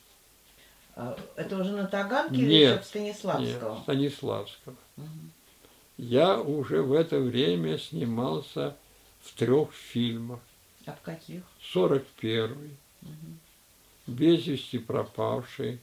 [0.96, 3.74] А, это уже на Таганке нет, или еще в Станиславского?
[3.74, 4.76] Нет, Станиславского.
[4.96, 5.06] Угу.
[5.98, 8.76] Я уже в это время снимался
[9.20, 10.40] в трех фильмах.
[10.84, 11.42] А в каких?
[11.60, 12.76] Сорок первый.
[13.02, 14.08] Угу.
[14.08, 15.80] Без вести пропавший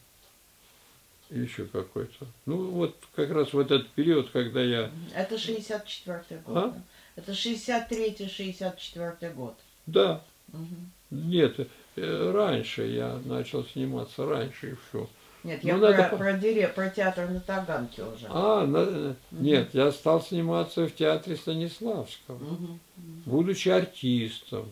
[1.34, 2.26] еще какой-то.
[2.46, 4.92] Ну, вот как раз в этот период, когда я...
[5.16, 6.58] Это 64-й год.
[6.58, 6.74] А?
[7.16, 9.56] Это 63-64 год.
[9.86, 10.22] Да.
[10.52, 10.66] Угу.
[11.12, 15.08] Нет, э, раньше я начал сниматься, раньше и все.
[15.44, 16.18] Нет, ну, я про, надо...
[16.18, 18.26] про, дире, про театр на Таганке уже.
[18.30, 18.82] А, на...
[18.82, 19.16] угу.
[19.32, 22.80] нет, я стал сниматься в театре Станиславского, угу.
[23.26, 24.72] будучи артистом,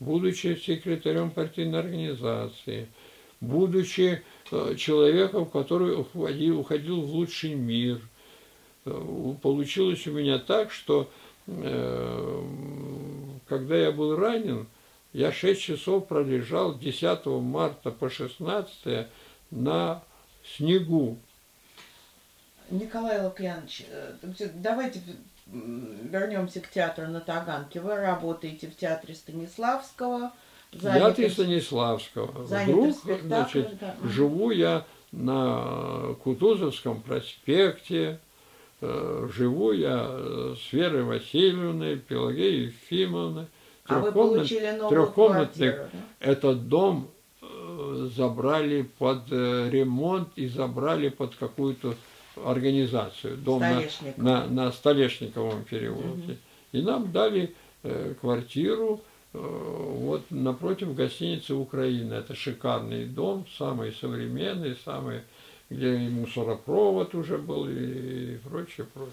[0.00, 2.88] будучи секретарем партийной организации,
[3.40, 4.22] будучи
[4.76, 8.00] человеком, который уходил, уходил в лучший мир.
[8.84, 11.10] Э, получилось у меня так, что
[11.46, 12.42] э,
[13.48, 14.66] когда я был ранен,
[15.12, 19.06] я 6 часов пролежал 10 марта по 16
[19.50, 20.02] на
[20.56, 21.18] снегу.
[22.70, 23.86] Николай Лукьянович,
[24.54, 25.00] давайте
[25.46, 27.80] вернемся к театру на Таганке.
[27.80, 30.32] Вы работаете в театре Станиславского,
[30.72, 32.26] Занятый Станиславского.
[32.42, 33.96] Вдруг, значит, да.
[34.04, 38.20] живу я на Кутузовском проспекте,
[38.80, 43.46] э, живу я с Верой Васильевной, Пелагеей Ефимовной.
[43.86, 45.98] А вы получили новую квартиру, да?
[46.20, 47.08] Этот дом
[47.40, 51.94] э, забрали под э, ремонт и забрали под какую-то
[52.44, 53.38] организацию.
[53.38, 53.82] Дом на,
[54.18, 56.32] на, на Столешниковом переулке.
[56.32, 56.36] Угу.
[56.72, 62.14] И нам дали э, квартиру Э, вот напротив гостиницы Украины.
[62.14, 65.22] Это шикарный дом, самый современный, самый,
[65.70, 69.12] где и мусоропровод уже был, и прочее, прочее.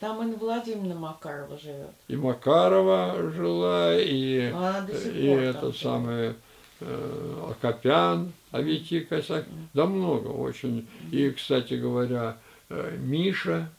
[0.00, 1.90] Там Инна Владимировна Макарова живет.
[2.08, 6.36] И Макарова жила, и, а и это самое
[6.80, 9.46] э, Акопян, Авити Косяк.
[9.46, 9.66] Mm.
[9.74, 10.88] Да много очень.
[11.10, 11.10] Mm.
[11.10, 12.38] И, кстати говоря,
[12.70, 13.70] э, Миша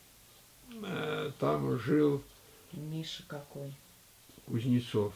[0.83, 2.21] э, там жил.
[2.71, 3.73] Миша какой?
[4.45, 5.13] Кузнецов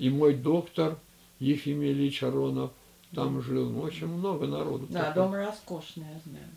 [0.00, 0.98] и мой доктор
[1.40, 2.70] Ефим Ильич Аронов
[3.14, 3.68] там жил.
[3.68, 4.86] Ну, очень много народу.
[4.88, 5.14] Да, такой.
[5.14, 6.48] дом роскошный, я знаю.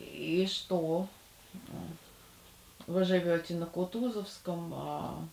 [0.00, 1.08] И что?
[2.86, 5.28] Вы живете на Кутузовском, а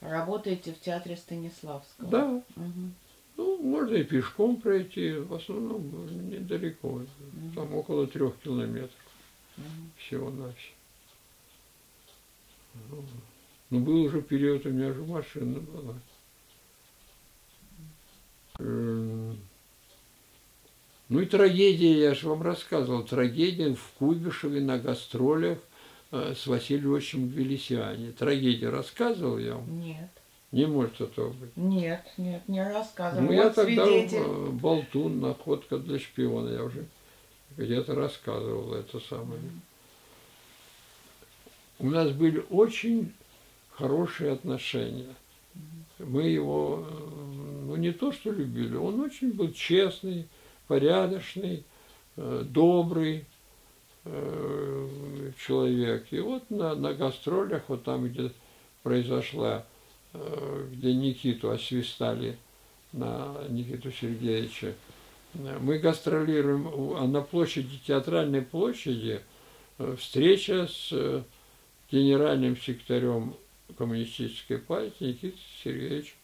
[0.00, 2.10] работаете в театре Станиславского.
[2.10, 2.42] Да.
[2.56, 2.90] Угу.
[3.36, 6.88] Ну, можно и пешком пройти, в основном недалеко.
[6.88, 7.06] Угу.
[7.54, 8.90] Там около трех километров
[9.56, 9.64] угу.
[9.96, 10.74] всего-навсего.
[13.70, 15.94] Ну, был уже период, у меня же машина была.
[21.08, 25.58] Ну и трагедия, я же вам рассказывал, трагедия в Куйбышеве на гастролях
[26.12, 28.12] э, с Василием Ильичем Гвелисиане.
[28.12, 29.80] Трагедию рассказывал я вам?
[29.80, 30.08] Нет.
[30.52, 31.56] Не может этого быть.
[31.56, 33.26] Нет, нет, не рассказывал.
[33.26, 34.18] Ну, я Вот тогда свидетель.
[34.18, 36.84] э, болтун, находка для шпиона, я уже
[37.56, 39.40] где-то рассказывал это самое.
[41.80, 43.12] У нас были очень
[43.72, 45.14] хорошие отношения.
[45.98, 47.29] Мы его, э,
[47.70, 50.26] ну не то что любили, он очень был честный,
[50.66, 51.62] порядочный,
[52.16, 53.26] э, добрый
[54.04, 56.06] э, человек.
[56.10, 58.32] И вот на, на гастролях, вот там, где
[58.82, 59.64] произошла,
[60.14, 62.36] э, где Никиту освистали,
[62.92, 64.74] на Никиту Сергеевича,
[65.34, 69.20] мы гастролируем, а на площади, театральной площади,
[69.96, 71.24] встреча с
[71.88, 73.36] генеральным секретарем
[73.78, 76.14] коммунистической партии Никитой Сергеевичем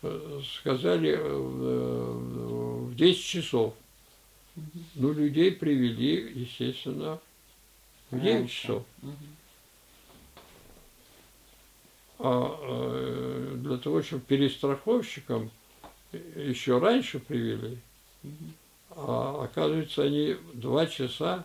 [0.00, 3.74] сказали э, в 10 часов.
[4.94, 7.20] Ну, людей привели, естественно,
[8.10, 8.62] в 9 Раньше.
[8.62, 8.84] часов.
[12.18, 15.50] А э, для того, чтобы перестраховщикам
[16.12, 17.78] еще раньше привели,
[18.90, 21.44] а оказывается, они два часа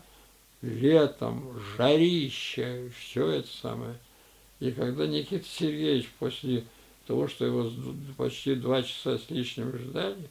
[0.61, 3.95] летом, жарище, все это самое.
[4.59, 6.63] И когда Никита Сергеевич после
[7.11, 7.69] того, что его
[8.15, 10.29] почти два часа с лишним ждали,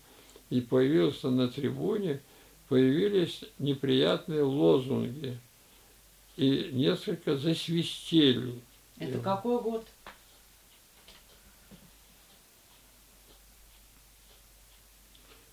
[0.49, 2.23] и появился на трибуне,
[2.71, 5.39] появились неприятные лозунги.
[6.39, 8.55] И несколько засвистели.
[8.99, 9.87] Это И- какой год?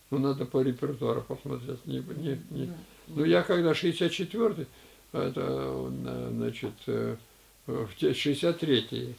[0.09, 1.85] Ну, надо по репертуару посмотреть.
[1.85, 2.73] Не, не, не.
[3.07, 4.65] Ну, я когда 64-й,
[5.11, 7.17] это, э, значит, э,
[7.65, 9.15] в те- 63-й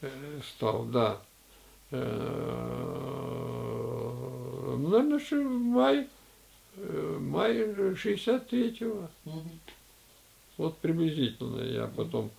[0.00, 1.20] э, стал, да.
[1.90, 1.96] Э,
[4.78, 6.06] наверное, ши- май,
[6.76, 7.56] э, май
[7.94, 9.08] 63-го.
[9.24, 9.50] мгм.
[10.56, 12.30] Вот приблизительно я потом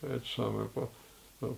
[0.00, 0.90] это самое, по-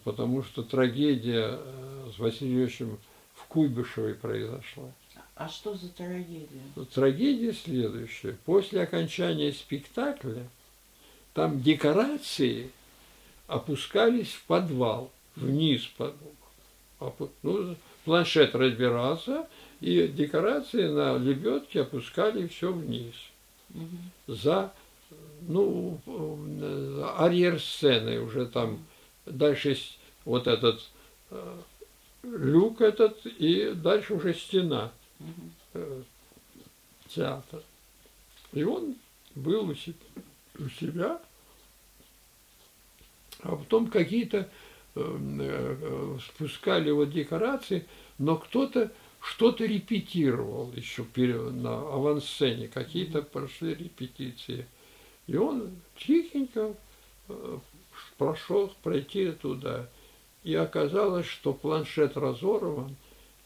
[0.04, 2.98] потому что трагедия э, с Васильевичем
[3.34, 4.90] в Куйбышевой произошла.
[5.36, 6.60] А что за трагедия?
[6.92, 8.36] Трагедия следующая.
[8.44, 10.46] После окончания спектакля
[11.32, 12.70] там декорации
[13.46, 16.32] опускались в подвал, вниз подвал.
[17.42, 19.48] Ну, планшет разбирался,
[19.80, 23.14] и декорации на лебедке опускали все вниз.
[24.26, 24.72] За,
[25.42, 28.84] ну, э, арьер сцены уже там
[29.24, 29.78] дальше
[30.24, 30.82] вот этот
[31.30, 31.58] э,
[32.24, 34.92] люк этот, и дальше уже стена
[35.74, 36.02] э,
[37.08, 37.62] театр.
[38.52, 38.96] И он
[39.34, 39.94] был у се-
[40.58, 41.20] у себя,
[43.42, 44.48] а потом какие-то
[46.26, 47.86] спускали вот декорации,
[48.18, 48.90] но кто-то
[49.20, 51.04] что-то репетировал еще
[51.50, 54.66] на авансцене, какие-то прошли репетиции.
[55.26, 56.74] И он тихенько
[57.28, 57.58] э,
[58.16, 59.88] прошел пройти туда.
[60.42, 62.96] И оказалось, что планшет разорван,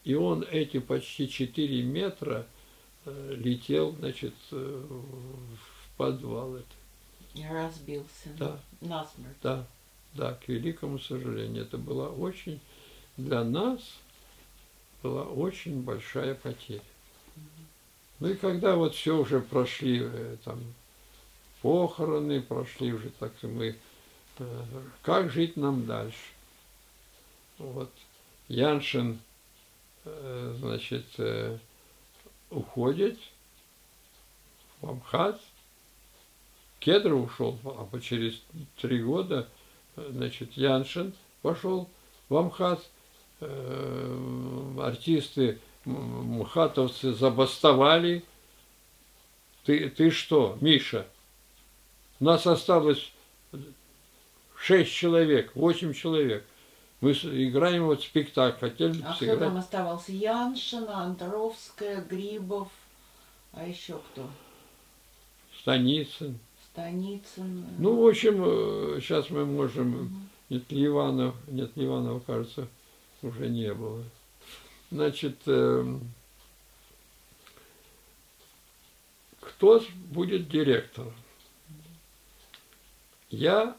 [0.05, 2.47] и он эти почти 4 метра
[3.05, 6.57] э, летел, значит, э, в подвал.
[7.33, 8.29] И разбился.
[8.39, 8.59] Да.
[8.79, 9.35] Насмерть.
[9.43, 9.67] Да,
[10.15, 11.63] да, к великому сожалению.
[11.63, 12.59] Это была очень,
[13.17, 13.79] для нас
[15.03, 16.81] была очень большая потеря.
[18.19, 20.59] Ну и когда вот все уже прошли, э, там,
[21.61, 23.75] похороны прошли уже, так что мы,
[24.39, 24.63] э,
[25.01, 26.31] как жить нам дальше?
[27.57, 27.91] Вот,
[28.47, 29.19] Яншин,
[30.05, 31.05] э, значит,
[32.49, 33.19] уходит
[34.81, 35.41] в Амхат,
[36.79, 38.41] Кедров ушел, а через
[38.77, 39.49] три года,
[39.95, 41.89] значит, Яншин пошел
[42.29, 42.83] в Амхат,
[43.41, 48.23] э, артисты мхатовцы забастовали.
[49.65, 51.07] Ты, ты что, Миша?
[52.19, 53.11] Нас осталось
[54.57, 56.45] шесть человек, восемь человек.
[57.01, 60.11] Мы играем вот спектакль, хотели А кто там оставался?
[60.11, 62.69] Яншина, Андровская, Грибов,
[63.51, 64.27] а еще кто?
[65.59, 66.39] Станицын.
[66.75, 67.65] Станицын.
[67.79, 70.29] Ну, в общем, сейчас мы можем Мгм.
[70.49, 72.67] Нет, Ливанов, нет, Ливанова, кажется,
[73.23, 74.03] уже не было.
[74.91, 76.11] Значит, эм,
[79.39, 81.13] кто будет директором?
[83.29, 83.75] Я,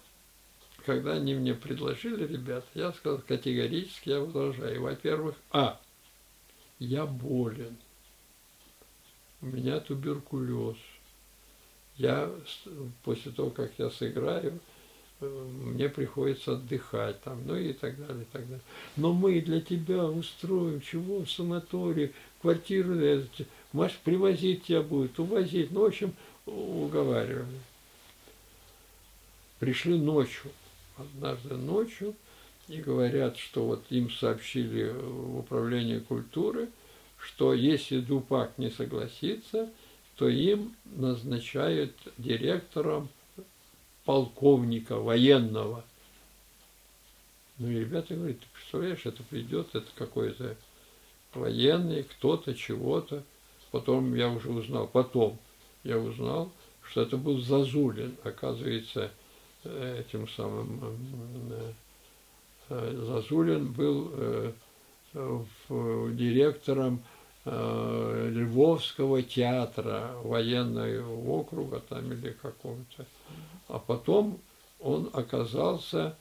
[0.84, 4.82] когда они мне предложили, ребята, я сказал категорически, я возражаю.
[4.82, 5.80] Во-первых, а,
[6.80, 7.76] я болен.
[9.40, 10.78] У меня туберкулез.
[11.99, 12.30] Я
[13.05, 14.59] после того, как я сыграю,
[15.20, 15.26] э,
[15.64, 18.61] мне приходится отдыхать там, ну и так далее, и так далее.
[18.97, 25.18] Но мы для тебя устроим, чего в санатории, квартиру, э, т- Маш, привозить тебя будет,
[25.18, 25.70] увозить.
[25.70, 26.14] Ну, в общем,
[26.47, 27.47] уговаривали.
[29.59, 30.51] Пришли ночью,
[30.99, 32.14] однажды ночью,
[32.68, 36.68] и говорят, что вот им сообщили в управлении культуры,
[37.18, 39.70] что если Дупак не согласится,
[40.17, 43.09] то им назначают директором
[44.05, 45.85] полковника военного.
[47.59, 50.57] Ну и ребята говорят, ты представляешь, это придет, это какой-то
[51.35, 53.23] военный, кто-то, чего-то.
[53.71, 55.39] Потом я уже узнал, потом
[55.85, 56.51] я узнал,
[56.83, 59.11] что это был Зазулин, оказывается,
[59.64, 60.81] этим самым
[61.51, 61.73] э,
[62.71, 64.53] э, Зазулин был э,
[66.12, 67.03] директором
[67.47, 73.07] Львовского театра военного округа там или какого-то.
[73.68, 74.40] А потом
[74.80, 76.16] он оказался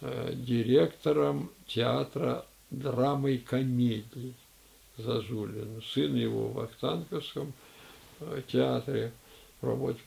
[0.00, 4.34] директором театра драмы и комедии
[4.96, 5.82] Зазулин.
[5.92, 7.52] Сын его в Ахтанковском
[8.50, 9.12] театре
[9.60, 10.00] работал.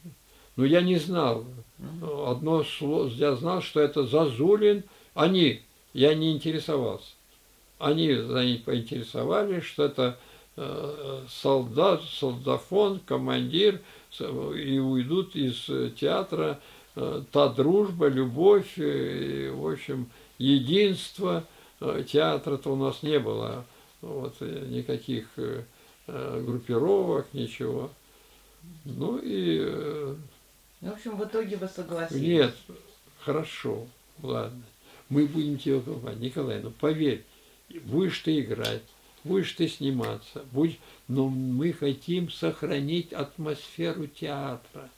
[0.55, 1.45] Но я не знал.
[2.25, 4.83] Одно слово, я знал, что это Зазулин.
[5.13, 5.61] Они,
[5.93, 7.11] я не интересовался.
[7.79, 8.07] Они,
[8.65, 13.81] поинтересовались, что это э, солдат, солдафон, командир,
[14.19, 16.59] и уйдут из театра
[16.95, 21.43] э, та дружба, любовь, и, в общем, единство.
[21.79, 23.65] Э, театра-то у нас не было,
[24.01, 25.27] вот, никаких
[26.05, 27.89] группировок, ничего.
[28.83, 30.15] Ну и
[30.83, 32.21] ну, в общем, в итоге вы согласились.
[32.21, 32.55] Нет,
[33.21, 33.87] хорошо,
[34.21, 34.61] ладно.
[35.07, 37.23] Мы будем тебе говорить, Николай, ну поверь,
[37.85, 38.83] будешь ты играть,
[39.23, 40.77] будешь ты сниматься, будешь...
[41.07, 44.89] но мы хотим сохранить атмосферу театра.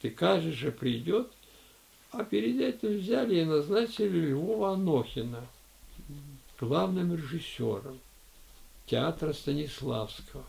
[0.00, 1.30] Ты каждый же придет,
[2.10, 5.46] а перед этим взяли и назначили Львова Анохина
[6.60, 7.98] главным режиссером
[8.86, 10.44] театра Станиславского.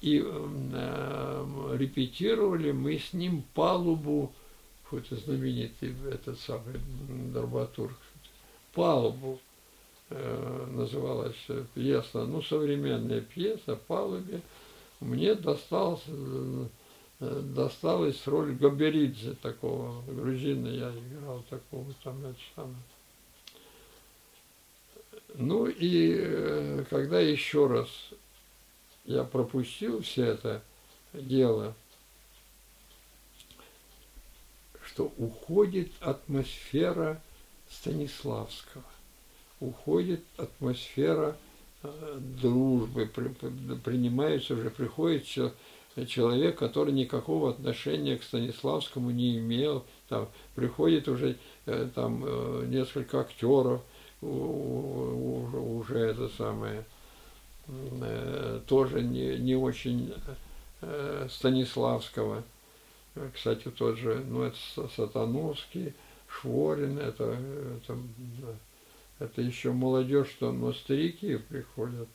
[0.00, 4.32] И э, репетировали мы с ним палубу,
[4.84, 6.80] какой-то знаменитый этот самый
[7.32, 7.96] драматург,
[8.72, 9.40] палубу
[10.08, 11.34] называлась
[11.74, 14.40] пьеса, ну, современная пьеса, палубе.
[15.00, 16.66] Мне досталось, э,
[17.20, 22.76] досталась роль Габеридзе, такого грузина, я играл такого там, это самое.
[25.34, 27.88] Ну и э, когда еще раз
[29.04, 30.62] я пропустил все это
[31.12, 31.74] дело,
[34.82, 37.20] что уходит атмосфера
[37.68, 38.84] Станиславского,
[39.60, 41.36] уходит атмосфера
[41.82, 43.28] э, дружбы, при,
[43.76, 45.24] принимается уже, приходит
[46.06, 51.36] человек, который никакого отношения к Станиславскому не имел, там, приходит уже
[51.66, 53.82] э, там э, несколько актеров,
[54.22, 56.84] уже это самое,
[58.66, 60.14] тоже не, не очень
[61.28, 62.42] Станиславского.
[63.34, 64.56] Кстати, тот же, ну, это
[64.96, 65.92] Сатановский,
[66.28, 67.36] Шворин, это,
[67.82, 67.98] это,
[69.18, 72.08] это еще молодежь, что, но старики приходят.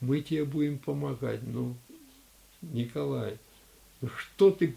[0.00, 1.40] Мы тебе будем помогать.
[1.42, 1.74] Ну,
[2.62, 3.38] Николай,
[4.00, 4.74] ну что ты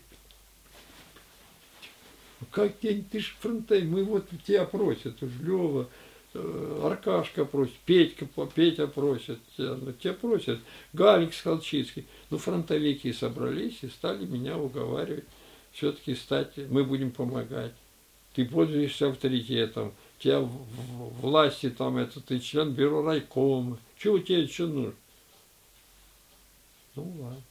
[2.51, 5.89] как ты, ты ж фронтовик, мы вот тебя просят, уж Лева,
[6.33, 10.59] Э, Аркашка просит, Петька, Петя просит, ну, тебя просят,
[10.93, 12.05] Галик Скалчицкий.
[12.29, 15.25] Ну, фронтовики собрались и стали меня уговаривать
[15.71, 17.73] все-таки стать, мы будем помогать.
[18.33, 23.77] Ты пользуешься авторитетом, тебя власти там, это ты член бюро райкома.
[23.97, 24.95] Чего тебе еще нужно?
[26.95, 27.41] Ну ладно.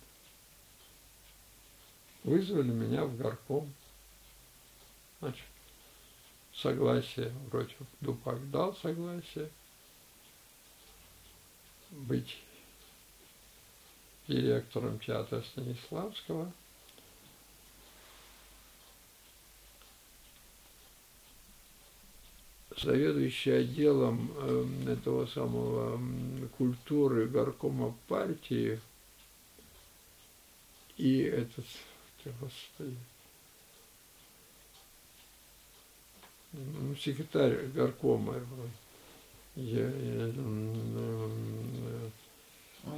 [2.24, 3.72] Вызвали меня в горком.
[5.20, 5.44] Значит,
[6.52, 9.48] согласие, вроде Дупак дал согласие
[11.90, 12.38] быть
[14.26, 16.52] директором театра Станиславского.
[22.76, 25.98] Заведующий отделом э, этого самого
[26.58, 28.78] культуры горкома партии
[30.98, 31.64] и этот,
[32.24, 32.96] господи,
[36.52, 38.34] ну, секретарь горкома.
[39.56, 41.30] Я, я, ну,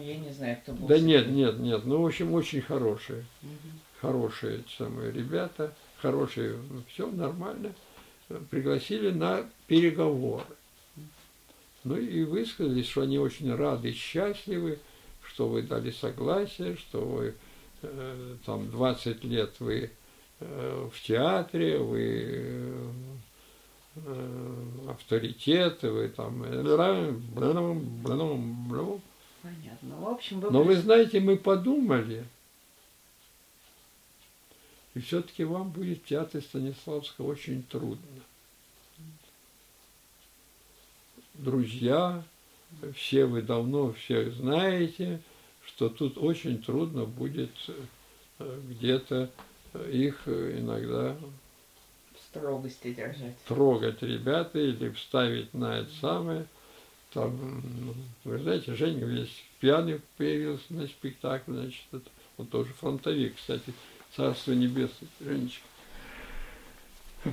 [0.01, 0.89] я не знаю, кто был.
[0.89, 1.85] Да нет, нет, нет.
[1.85, 3.25] Ну, в общем, очень хорошие.
[3.43, 3.51] Угу.
[4.01, 6.59] Хорошие самые ребята, хорошие,
[6.89, 7.73] все нормально.
[8.51, 10.45] Пригласили на переговоры.
[11.85, 14.79] Ну и высказались, что они очень рады и счастливы,
[15.23, 17.35] что вы дали согласие, что вы
[17.83, 19.91] э, там 20 лет вы
[20.41, 22.87] э, в театре, вы э,
[24.07, 26.43] Э, авторитеты, вы там...
[29.43, 29.97] Понятно.
[30.01, 30.51] В общем, вы...
[30.51, 32.25] Но вы знаете, мы подумали,
[34.99, 38.03] и все-таки вам будет в театре Станиславского очень трудно.
[41.35, 42.25] друзья,
[42.97, 45.21] все вы давно всех знаете,
[45.65, 47.51] что тут очень трудно будет
[48.41, 49.31] э, где-то
[49.89, 51.17] их иногда
[52.29, 53.37] строгости держать.
[53.47, 56.47] Трогать ребята или вставить на это самое.
[57.13, 57.95] Там, ну,
[58.25, 63.73] вы знаете, Женя весь пьяный появился на спектакле, значит, это, он тоже фронтовик, кстати,
[64.19, 65.63] Царство Небесное, Женечка.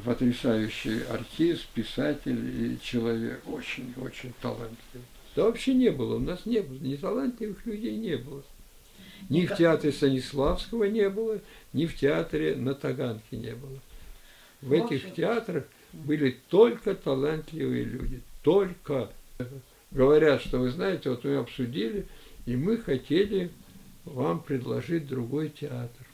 [0.04, 5.08] Потрясающий артист, писатель и человек, очень-очень талантливый.
[5.36, 8.44] Да вообще не было, у нас не было, ни талантливых людей не было.
[9.30, 11.40] Ни в театре Станиславского не было,
[11.74, 13.80] ни в театре на Таганке не было.
[14.62, 19.10] В этих театрах были только талантливые люди, только.
[19.90, 22.06] Говорят, что вы знаете, вот мы обсудили,
[22.46, 23.50] и мы хотели
[24.04, 26.05] вам предложить другой театр.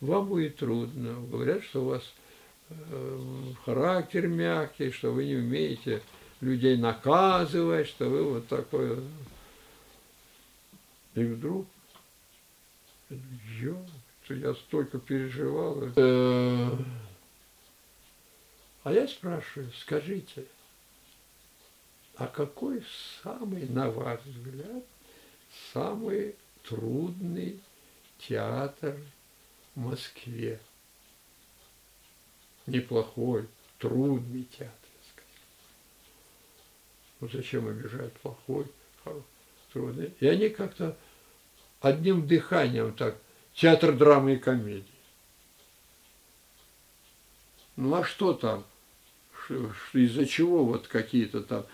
[0.00, 1.14] Вам будет трудно.
[1.30, 2.02] Говорят, что у вас
[2.70, 3.20] э,
[3.64, 6.02] характер мягкий, что вы не умеете
[6.40, 8.98] людей наказывать, что вы вот такой.
[11.14, 11.66] И вдруг
[13.10, 13.76] я,
[14.28, 15.82] я столько переживал.
[15.96, 16.70] Э,
[18.84, 20.46] а я спрашиваю, скажите,
[22.16, 22.82] а какой
[23.22, 24.84] самый, на ваш взгляд,
[25.72, 27.60] самый трудный
[28.18, 28.96] театр
[29.74, 30.60] Москве?
[32.66, 33.48] Неплохой,
[33.78, 34.74] трудный театр,
[37.20, 38.66] Ну зачем обижать плохой,
[39.72, 40.14] трудный?
[40.20, 40.96] И они как-то
[41.80, 43.16] одним дыханием так,
[43.54, 44.84] театр драмы и комедии.
[47.76, 48.64] Ну а что там?
[49.92, 51.66] Из-за чего вот какие-то там?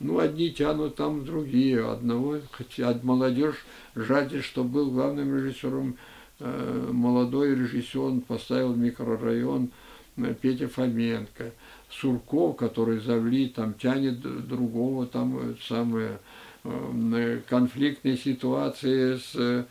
[0.00, 1.86] Ну, одни тянут там другие.
[1.86, 5.98] Одного, хотя молодежь жаждет, что был главным режиссером
[6.40, 9.70] молодой режиссер, он поставил микрорайон
[10.16, 11.52] э, Петя Фоменко.
[11.90, 16.18] Сурков, который завли, там тянет другого, там э, самое
[16.64, 19.64] э, конфликтные ситуации с, э,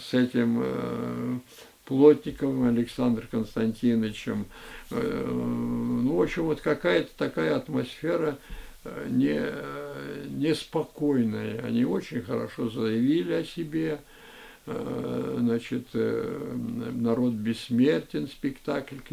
[0.00, 1.38] с этим э,
[1.84, 4.46] Плотниковым Александром Константиновичем.
[4.90, 8.38] Э, ну, в общем, вот какая-то такая атмосфера
[8.84, 9.38] э, не,
[10.30, 11.62] неспокойная.
[11.64, 14.00] Они очень хорошо заявили о себе.
[14.66, 19.08] Э, значит, «Народ бессмертен» спектакль к,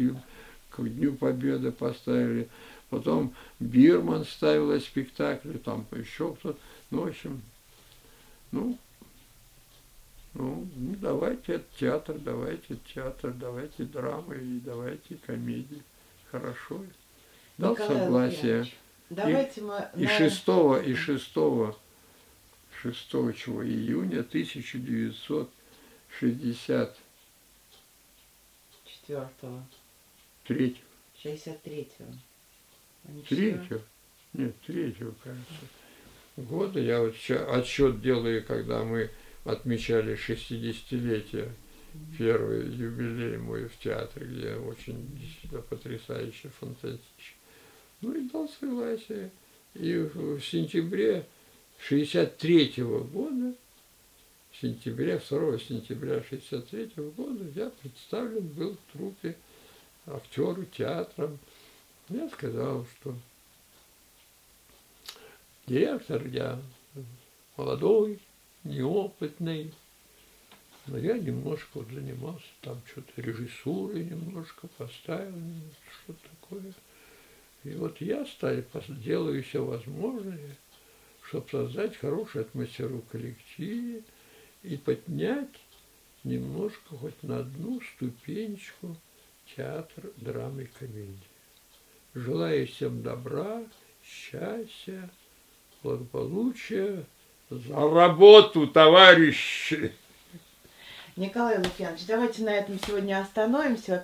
[0.70, 2.48] к Дню Победы поставили.
[2.90, 6.58] Потом Бирман ставила спектакль, там еще кто-то.
[6.90, 7.42] Ну, в общем,
[8.50, 8.78] ну,
[10.34, 15.82] ну, ну, давайте театр, давайте театр, давайте драмы и давайте комедии.
[16.30, 16.84] Хорошо.
[17.58, 18.66] Дал Николай согласие.
[19.10, 19.88] Давайте и, мы...
[19.96, 21.76] И шестого и шестого
[22.92, 26.98] шестого чего, июня 1960
[28.84, 29.66] четвертого
[30.44, 30.84] третьего.
[31.20, 32.12] Шестьдесят третьего.
[33.28, 33.82] Третьего?
[34.34, 35.54] нет третьего кажется.
[36.36, 39.10] Года я вот отсчет делаю когда мы
[39.44, 41.50] отмечали 60-летие,
[42.18, 47.38] первый юбилей мой в театре, где очень действительно потрясающе, фантастично.
[48.00, 49.30] Ну и дал согласие.
[49.74, 51.26] И в сентябре
[51.88, 53.54] 63 -го года,
[54.52, 59.36] в сентябре, 2 сентября 63 -го года я представлен был в трупе
[60.06, 61.38] актеру, театром.
[62.08, 63.14] Я сказал, что
[65.66, 66.58] директор я
[67.58, 68.18] молодой,
[68.64, 69.74] неопытный.
[70.86, 75.34] Но я немножко вот занимался там что-то режиссурой немножко, поставил
[75.92, 76.72] что-то такое.
[77.64, 80.56] И вот я стаю, делаю все возможное,
[81.28, 84.02] чтобы создать хорошую атмосферу в коллективе
[84.62, 85.60] и поднять
[86.22, 88.96] немножко хоть на одну ступенечку
[89.56, 91.18] театр драмы и комедии.
[92.14, 93.62] Желаю всем добра,
[94.02, 95.10] счастья,
[95.82, 97.04] благополучия,
[97.50, 99.92] за работу, товарищи!
[101.16, 103.96] Николай Лукьянович, давайте на этом сегодня остановимся.